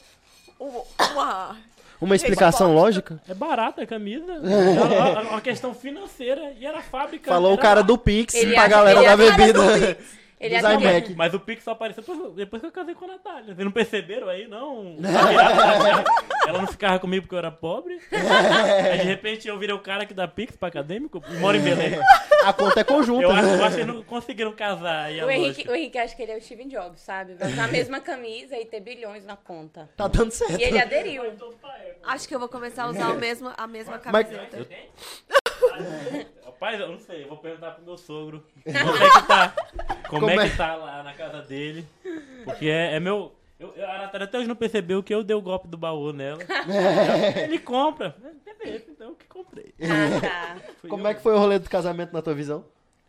[0.59, 1.61] um- uma...
[2.01, 3.19] Uma explicação lógica?
[3.29, 4.25] É barata a camisa.
[4.43, 6.53] É uma, uma questão financeira.
[6.59, 7.31] E era fábrica.
[7.31, 7.85] Falou o era cara lá.
[7.85, 9.97] do Pix Ele pra acha- galera da acha- bebida.
[10.43, 11.15] Ele Dos iMac.
[11.15, 13.55] Mas o Pix só apareceu depois, depois que eu casei com a Natália.
[13.55, 14.97] Vocês não perceberam aí, não?
[16.45, 17.97] Ela, não ficava comigo porque eu era pobre.
[18.11, 21.61] Aí de repente eu virei o cara que dá Pix pra acadêmico e moro em
[21.61, 21.93] Belém.
[22.43, 23.23] A conta é conjunta.
[23.23, 26.21] Eu acho, eu acho que eles não conseguiram casar O Henrique, o Henrique acha que
[26.21, 27.35] ele é o Steven Jobs, sabe?
[27.35, 29.89] Vai usar a mesma camisa e ter bilhões na conta.
[29.95, 30.59] Tá dando certo.
[30.59, 31.23] E ele aderiu.
[32.05, 34.67] Acho que eu vou começar a usar o mesmo, a mesma Mas- camiseta.
[36.45, 39.53] Rapaz, eu não sei, eu vou perguntar pro meu sogro como é que tá.
[40.13, 40.49] Como, Como é é?
[40.49, 41.85] que tá lá na casa dele.
[42.45, 43.33] Porque é, é meu.
[43.59, 46.11] Eu, eu- a Natália até hoje não percebeu que eu dei o golpe do baú
[46.11, 46.39] nela.
[47.43, 48.15] Ele compra.
[48.63, 49.73] Beleza, então eu que comprei.
[49.81, 50.57] Ah, tá.
[50.87, 51.07] Como eu.
[51.07, 52.63] é que foi o rolê do casamento na tua visão?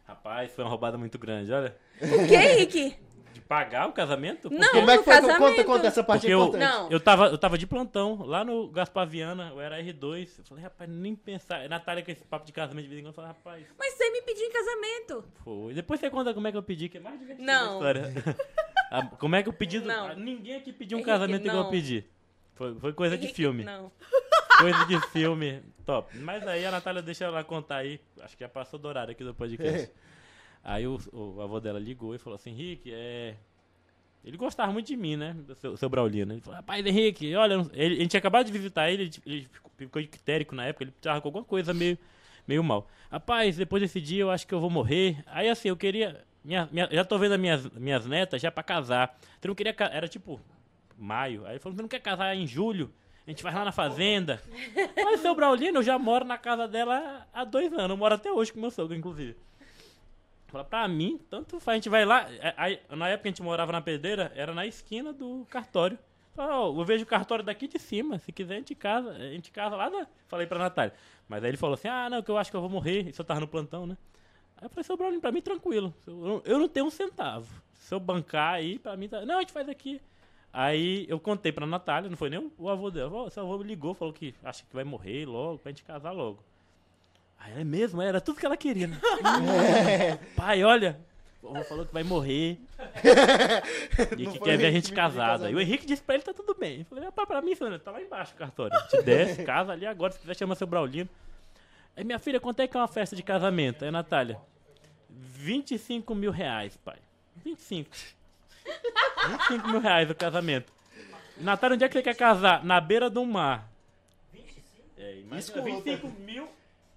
[0.06, 1.74] Rapaz, foi uma roubada muito grande, olha.
[2.02, 2.96] O que, Rick?
[3.44, 4.48] De pagar o casamento?
[4.50, 5.14] Não, Como é que foi?
[5.14, 5.38] casamento.
[5.38, 6.62] Conta, conta essa parte Porque eu, importante.
[6.72, 6.90] Não.
[6.90, 10.38] eu, tava, eu tava de plantão lá no Gaspar Viana, eu era R2.
[10.38, 11.68] Eu falei, rapaz, nem pensar.
[11.68, 14.10] Natália com esse papo de casamento de vez em quando, eu falei, rapaz, Mas você
[14.10, 15.24] me pediu em casamento.
[15.44, 15.74] foi.
[15.74, 17.70] Depois você conta como é que eu pedi, que é mais divertido Não.
[17.70, 18.12] a história.
[19.18, 19.80] Como é que eu pedi?
[19.80, 20.14] do- Não.
[20.14, 21.70] Ninguém aqui pediu um Henrique, casamento igual eu não.
[21.70, 22.04] pedi.
[22.54, 23.64] Foi, foi coisa de Henrique, filme.
[23.64, 23.90] Não.
[24.60, 25.62] Coisa de filme.
[25.84, 26.16] Top.
[26.18, 28.00] Mas aí a Natália deixa ela contar aí.
[28.20, 29.90] Acho que já passou do horário aqui do podcast.
[30.64, 33.34] aí o, o avô dela ligou e falou assim, Henrique, é.
[34.24, 35.34] Ele gostava muito de mim, né?
[35.46, 36.32] Do seu, seu Braulino.
[36.32, 39.46] Ele falou, rapaz, Henrique, olha, ele, a gente tinha acabado de visitar ele, ele,
[39.76, 41.98] ficou, ictérico na época, ele tava com alguma coisa meio,
[42.48, 42.88] meio mal.
[43.10, 45.22] Rapaz, depois desse dia eu acho que eu vou morrer.
[45.26, 46.24] Aí assim, eu queria.
[46.42, 49.14] Minha, minha- já tô vendo as minhas, minhas netas já pra casar.
[49.38, 49.74] Você não queria.
[49.90, 50.40] Era tipo
[50.98, 51.44] maio.
[51.44, 52.90] Aí ele falou, você não quer casar em julho?
[53.26, 54.42] A gente vai lá na fazenda.
[55.04, 57.90] Mas seu Braulino, eu já moro na casa dela há dois anos.
[57.90, 59.36] Eu moro até hoje com meu sogro, inclusive.
[60.54, 61.74] Fala, pra mim, tanto faz.
[61.74, 62.30] A gente vai lá.
[62.32, 65.98] é, Aí, na época a gente morava na pedreira, era na esquina do cartório.
[66.32, 68.18] Fala, ó, eu vejo o cartório daqui de cima.
[68.20, 69.10] Se quiser, a gente casa.
[69.10, 70.06] A gente casa lá na...
[70.28, 70.94] Falei pra Natália.
[71.28, 73.08] Mas aí ele falou assim: ah, não, que eu acho que eu vou morrer.
[73.08, 73.96] Isso eu tava no plantão, né?
[74.56, 75.92] Aí eu falei, seu Braulino, pra mim, tranquilo.
[76.44, 77.52] Eu não, tenho um centavo.
[77.72, 79.26] Se eu bancar aí, pra mim tá.
[79.26, 80.00] Não, a gente faz aqui.
[80.52, 83.28] Aí eu contei pra Natália, não foi nem o- avô dela.
[83.30, 86.42] Seu avô me ligou, falou que acha que vai morrer logo, pra gente casar logo.
[87.38, 88.98] Aí é mesmo, era tudo que ela queria, né?
[90.34, 90.98] Pai, olha,
[91.44, 92.58] o falou que vai morrer.
[94.16, 95.50] e que quer ver a gente casada.
[95.50, 96.80] E o Henrique disse pra ele, tá tudo bem.
[96.80, 98.76] Eu falei, rapaz, pra mim, Sônia, tá lá embaixo o cartório.
[98.90, 101.08] Gente desce, casa ali agora, se quiser chama seu Braulino.
[101.96, 103.84] Aí minha filha, quanto é que é uma festa de casamento?
[103.84, 104.40] Aí, Natália,
[105.10, 106.96] 25 mil reais, pai.
[107.44, 107.90] 25.
[109.28, 110.72] 25 mil reais o casamento.
[111.36, 112.64] Natália, onde é que você quer casar?
[112.64, 113.68] Na beira do mar.
[114.32, 114.64] 25?
[114.96, 115.62] É, imagina, Escuta.
[115.62, 116.48] 25 mil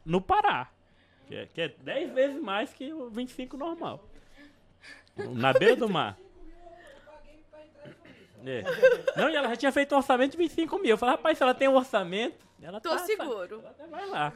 [0.08, 0.70] no Pará.
[1.28, 4.04] Que é, que é 10 vezes mais que o 25 normal.
[5.18, 6.18] Na beira do mar.
[8.46, 8.64] É.
[9.18, 10.92] Não, e ela já tinha feito um orçamento de 25 mil.
[10.92, 13.60] Eu falei, rapaz, se ela tem um orçamento, ela Tô tá- seguro.
[13.60, 14.32] ela até vai lá.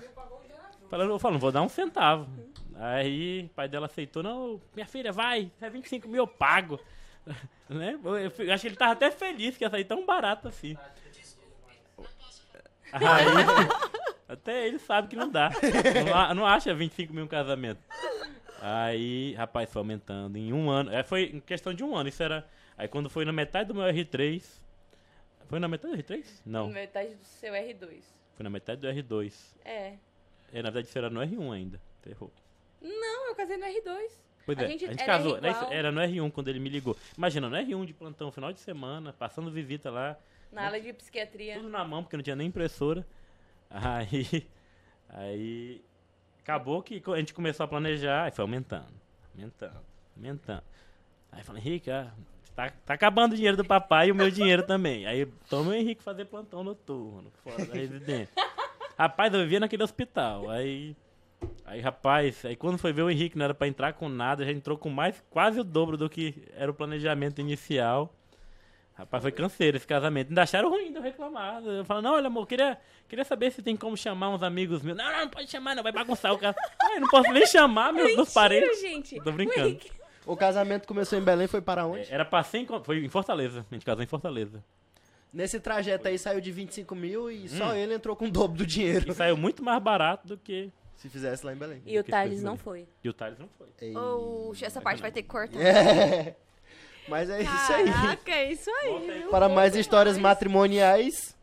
[0.92, 2.28] Eu falo, não vou dar um centavo.
[2.76, 6.80] Aí o pai dela aceitou, não, minha filha, vai, se é 25 mil eu pago.
[7.70, 7.98] né?
[8.04, 10.76] Eu, acho que ele tava até feliz que ia sair tão barato assim.
[12.92, 13.26] Aí,
[14.34, 15.50] até ele sabe que não dá.
[16.30, 17.80] Não, não acha 25 mil um casamento.
[18.62, 20.38] Aí, rapaz, foi aumentando.
[20.38, 20.92] Em um ano.
[20.92, 22.10] É, foi em questão de um ano.
[22.10, 22.48] Isso era.
[22.78, 24.44] Aí quando foi na metade do meu R3.
[25.48, 26.26] Foi na metade do R3?
[26.46, 26.70] Não.
[26.70, 28.02] Metade do seu R2.
[28.36, 29.34] Foi na metade do R2.
[29.66, 29.94] É.
[30.54, 31.82] É, na verdade, isso era no R1 ainda.
[32.02, 32.32] Ferrou.
[32.82, 34.12] Não, eu casei no R2.
[34.46, 35.38] Pois A é, gente a gente era casou.
[35.38, 35.52] igual.
[35.52, 36.96] isso Era no R1 quando ele me ligou.
[37.18, 40.18] Imagina, no R1 de plantão, final de semana, passando visita lá,
[40.52, 41.56] Na aula de psiquiatria.
[41.56, 43.06] tudo na mão, porque não tinha nem impressora.
[43.72, 44.48] Aí.
[45.10, 45.82] Aí.
[46.44, 48.88] Acabou que a gente começou a planejar, aí foi aumentando,
[49.34, 49.80] aumentando,
[50.18, 50.64] aumentando.
[51.32, 51.90] Aí falei, Henrique,
[52.56, 55.06] tá, tá acabando o dinheiro do papai e o meu dinheiro também.
[55.06, 58.34] Aí toma o Henrique fazer plantão noturno, fora da residência.
[58.98, 60.50] Rapaz, eu vivia naquele hospital.
[60.50, 60.96] Aí.
[61.64, 64.52] Aí, rapaz, aí quando foi ver o Henrique, não era pra entrar com nada, já
[64.52, 68.14] entrou com mais, quase o dobro do que era o planejamento inicial.
[69.02, 70.30] Rapaz, foi canseiro esse casamento.
[70.30, 71.64] Ainda acharam ruim de eu reclamar.
[71.64, 72.78] Eu falo, não, olha, amor, queria,
[73.10, 74.96] queria saber se tem como chamar uns amigos meus.
[74.96, 76.56] Não, não, não pode chamar, não, vai bagunçar o caso.
[76.80, 78.80] Ah, eu não posso nem chamar meus, Mentira, parentes.
[78.80, 79.20] gente.
[79.22, 79.80] Tô brincando.
[80.26, 82.14] O casamento começou em Belém, foi para onde?
[82.14, 83.66] Era pra ser em, foi em Fortaleza.
[83.72, 84.64] A gente casou em Fortaleza.
[85.34, 87.48] Nesse trajeto aí saiu de 25 mil e Hum.
[87.48, 89.10] só ele entrou com o dobro do dinheiro.
[89.10, 90.70] E saiu muito mais barato do que.
[90.96, 91.82] Se fizesse lá em Belém.
[91.88, 92.88] E o Thales não foi.
[93.04, 93.68] E o Thales não foi.
[93.82, 93.98] Ei.
[93.98, 95.60] Ou essa parte vai ter que cortar.
[95.60, 96.36] É.
[97.08, 97.92] Mas é isso aí.
[97.92, 99.28] Caraca, é isso aí.
[99.30, 101.36] Para mais histórias matrimoniais,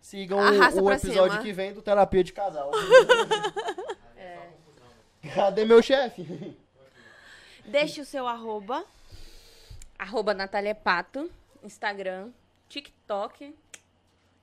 [0.00, 1.42] sigam o- Arrasta o, pra episódio cima.
[1.42, 2.70] que vem do Terapia de Casal.
[5.34, 6.56] Cadê meu chefe?
[7.66, 8.84] Deixe o seu arroba.
[9.98, 11.30] Arroba Natália Pato.
[11.62, 12.30] Instagram,
[12.68, 13.54] TikTok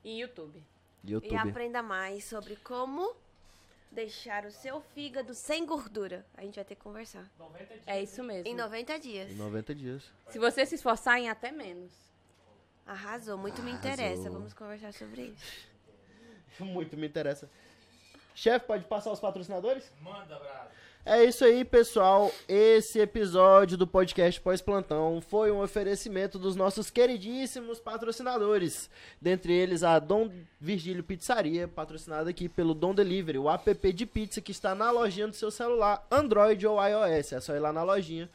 [0.04, 0.62] e YouTube.
[1.24, 3.16] E aprenda mais sobre como
[3.96, 6.26] deixar o seu fígado sem gordura.
[6.36, 7.26] A gente vai ter que conversar.
[7.88, 8.48] É isso mesmo.
[8.48, 9.32] Em 90 dias.
[9.32, 10.04] Em 90 dias.
[10.30, 11.92] Se você se esforçar em até menos.
[12.86, 13.92] Arrasou, muito me Arrasou.
[13.92, 14.30] interessa.
[14.30, 15.76] Vamos conversar sobre isso.
[16.58, 17.50] Muito me interessa.
[18.34, 19.92] Chefe, pode passar os patrocinadores?
[20.00, 20.70] Manda, brado.
[21.08, 22.32] É isso aí, pessoal.
[22.48, 28.90] Esse episódio do podcast Pós-Plantão foi um oferecimento dos nossos queridíssimos patrocinadores.
[29.22, 34.42] Dentre eles, a Dom Virgílio Pizzaria, patrocinada aqui pelo Dom Delivery, o app de pizza
[34.42, 37.34] que está na lojinha do seu celular, Android ou iOS.
[37.34, 38.28] É só ir lá na lojinha,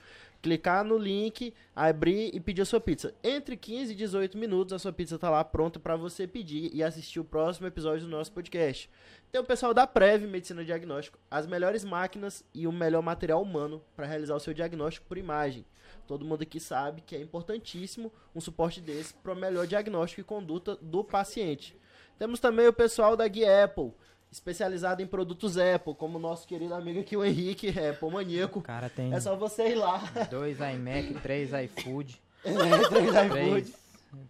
[0.43, 3.14] clicar no link, abrir e pedir a sua pizza.
[3.22, 6.82] Entre 15 e 18 minutos, a sua pizza está lá pronta para você pedir e
[6.82, 8.91] assistir o próximo episódio do nosso podcast.
[9.30, 13.82] Tem o pessoal da Prev Medicina Diagnóstico, as melhores máquinas e o melhor material humano
[13.95, 15.64] para realizar o seu diagnóstico por imagem.
[16.07, 20.24] Todo mundo aqui sabe que é importantíssimo um suporte desse para o melhor diagnóstico e
[20.24, 21.78] conduta do paciente.
[22.18, 23.93] Temos também o pessoal da Guia Apple,
[24.30, 28.60] especializado em produtos Apple, como o nosso querido amigo aqui, o Henrique, Apple O maníaco.
[28.62, 29.98] cara tem É só você ir lá.
[30.30, 33.30] dois iMac, três iFood, Três iFood.
[33.30, 33.74] três,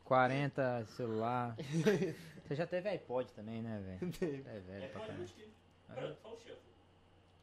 [0.05, 1.57] 40 celular.
[2.47, 4.13] Você já teve iPod também, né, velho?
[4.47, 5.27] É velho pra caramba.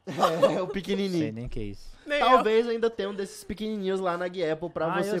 [0.06, 1.22] É, o Não pequenininho.
[1.24, 1.88] sei nem o que é isso.
[2.18, 5.20] Talvez ainda tenha um desses pequenininhos lá na Apple pra Ah, eu você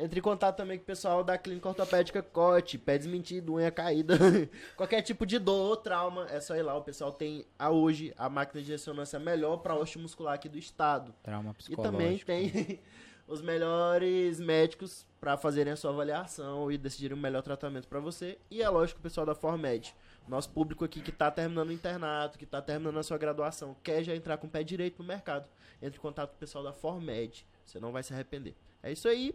[0.00, 4.16] Entre em contato também com o pessoal da Clínica Ortopédica Cote, pé desmentido, unha caída,
[4.76, 6.76] qualquer tipo de dor ou trauma, é só ir lá.
[6.76, 11.12] O pessoal tem a hoje a máquina de ressonância melhor pra osteomuscular aqui do estado.
[11.22, 12.26] Trauma E também psicológico.
[12.26, 12.80] tem
[13.26, 18.38] os melhores médicos pra fazerem a sua avaliação e decidirem o melhor tratamento pra você.
[18.48, 19.94] E é lógico o pessoal da Formed.
[20.28, 24.04] Nosso público aqui que tá terminando o internato, que tá terminando a sua graduação, quer
[24.04, 25.48] já entrar com o pé direito no mercado.
[25.82, 27.44] Entre em contato com o pessoal da Formed.
[27.66, 28.54] Você não vai se arrepender.
[28.80, 29.34] É isso aí.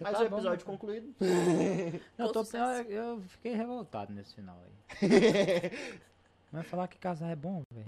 [0.00, 0.72] Você Mais tá bom, episódio né?
[0.72, 1.14] concluído.
[2.16, 4.72] Não, eu, tô, eu, eu fiquei revoltado nesse final aí.
[6.50, 7.86] Mas falar que casar é bom, velho.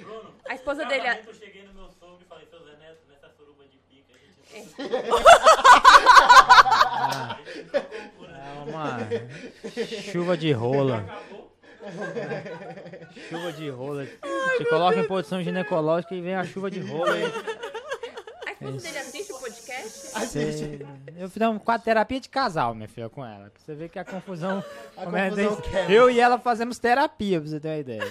[0.00, 1.02] Bruno, A esposa dele.
[1.02, 4.14] casamento, eu cheguei no meu sogro e falei, seu Zé Neto, nessa suruba de pica,
[4.14, 4.74] a gente...
[7.12, 7.38] Ah,
[8.24, 8.98] é uma
[10.10, 11.04] chuva de rola.
[13.28, 14.06] Chuva de rola.
[14.56, 17.12] Você coloca em posição ginecológica e vem a chuva de rola.
[17.12, 17.69] aí A
[18.60, 20.10] esposa dele assiste o podcast?
[20.10, 20.86] Você...
[21.16, 23.50] Eu fiz um quadro de terapia de casal, minha filha, com ela.
[23.50, 24.62] Pra você ver que a confusão.
[24.96, 25.92] A começa confusão quebra.
[25.92, 28.02] Eu e ela fazemos terapia, pra você ter uma ideia.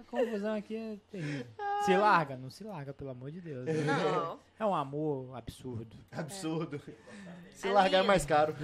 [0.00, 1.46] A confusão aqui é terrível.
[1.84, 2.36] Se larga?
[2.36, 3.66] Não se larga, pelo amor de Deus.
[3.66, 4.38] Não.
[4.58, 5.96] É um amor absurdo.
[6.12, 6.80] Absurdo.
[7.52, 8.54] Se É largar é mais caro.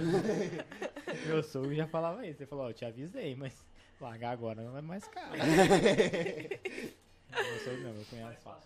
[1.27, 2.41] Meu sogro já falava isso.
[2.41, 3.53] Ele falou, ó, eu te avisei, mas
[3.99, 5.31] largar agora não é mais caro.
[7.31, 8.59] Meu sogro não, meu cunhado fala.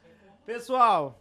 [0.45, 1.19] Pessoal,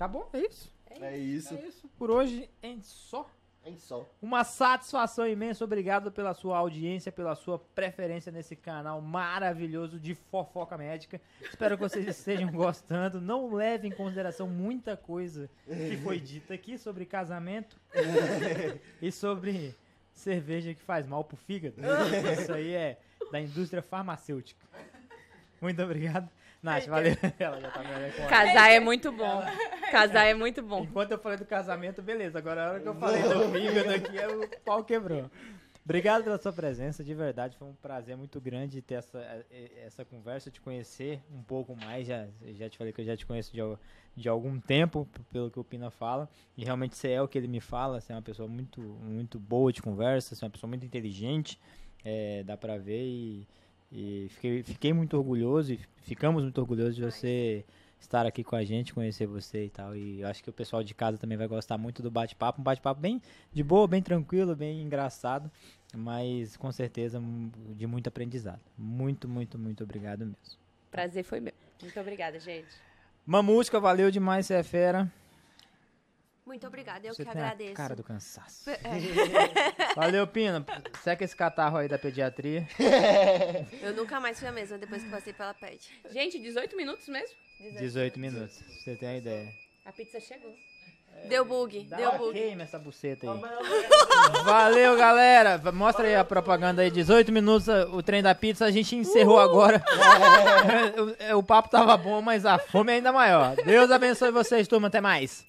[0.00, 0.30] acabou?
[0.32, 0.72] É isso?
[0.98, 1.54] É isso.
[1.54, 1.88] É isso.
[1.98, 3.30] Por hoje, em só.
[3.62, 4.08] Em só.
[4.22, 5.62] Uma satisfação imensa.
[5.62, 11.20] Obrigado pela sua audiência, pela sua preferência nesse canal maravilhoso de fofoca médica.
[11.42, 13.20] Espero que vocês estejam gostando.
[13.20, 17.76] Não leve em consideração muita coisa que foi dita aqui sobre casamento
[19.02, 19.74] e sobre
[20.14, 21.76] cerveja que faz mal pro fígado.
[22.40, 22.98] Isso aí é
[23.30, 24.66] da indústria farmacêutica.
[25.60, 26.30] Muito obrigado.
[26.62, 27.16] Nath, valeu.
[27.38, 29.42] Ela já tá me olhando com Casar é muito bom.
[29.90, 30.82] Casar é muito bom.
[30.84, 32.38] Enquanto eu falei do casamento, beleza.
[32.38, 35.30] Agora a hora que eu falei do fígado aqui, é o pau quebrou.
[35.82, 37.56] Obrigado pela sua presença, de verdade.
[37.56, 39.44] Foi um prazer muito grande ter essa,
[39.84, 42.06] essa conversa, te conhecer um pouco mais.
[42.06, 43.60] Já, já te falei que eu já te conheço de,
[44.14, 46.28] de algum tempo, pelo que o Pina fala.
[46.56, 48.00] E realmente você é o que ele me fala.
[48.00, 51.58] Você é uma pessoa muito, muito boa de conversa, você é uma pessoa muito inteligente.
[52.04, 53.48] eh, dá pra ver e,
[53.92, 57.64] e fiquei, fiquei muito orgulhoso e ficamos muito orgulhosos de você
[58.00, 59.94] estar aqui com a gente, conhecer você e tal.
[59.94, 62.60] E eu acho que o pessoal de casa também vai gostar muito do bate-papo.
[62.60, 63.20] Um bate-papo bem
[63.52, 65.50] de boa, bem tranquilo, bem engraçado,
[65.94, 67.20] mas com certeza
[67.76, 68.60] de muito aprendizado.
[68.76, 70.58] Muito, muito, muito obrigado mesmo.
[70.90, 71.52] Prazer foi meu.
[71.82, 72.68] Muito obrigada, gente.
[73.26, 75.10] Mamusca, valeu demais, você é fera.
[76.46, 77.72] Muito obrigada, eu você que tem agradeço.
[77.72, 78.70] a cara do cansaço.
[78.70, 78.80] É,
[79.94, 80.64] Valeu, Pina.
[81.02, 82.66] Seca esse catarro aí da pediatria.
[83.82, 85.92] eu nunca mais fui a mesma depois que passei pela PET.
[86.10, 87.36] Gente, 18 minutos mesmo?
[87.78, 89.48] 18 minutos, pra você tem a ideia.
[89.84, 90.54] A pizza chegou.
[91.28, 92.32] Deu bug, Dá deu bug.
[92.32, 93.40] queima essa buceta aí.
[94.44, 95.58] Valeu, galera.
[95.72, 96.90] Mostra aí a propaganda aí.
[96.90, 98.64] 18 minutos o trem da pizza.
[98.64, 99.82] A gente encerrou agora.
[101.34, 103.54] o, o papo tava bom, mas a fome é ainda maior.
[103.56, 104.88] Deus abençoe vocês, turma.
[104.88, 105.44] Até mais.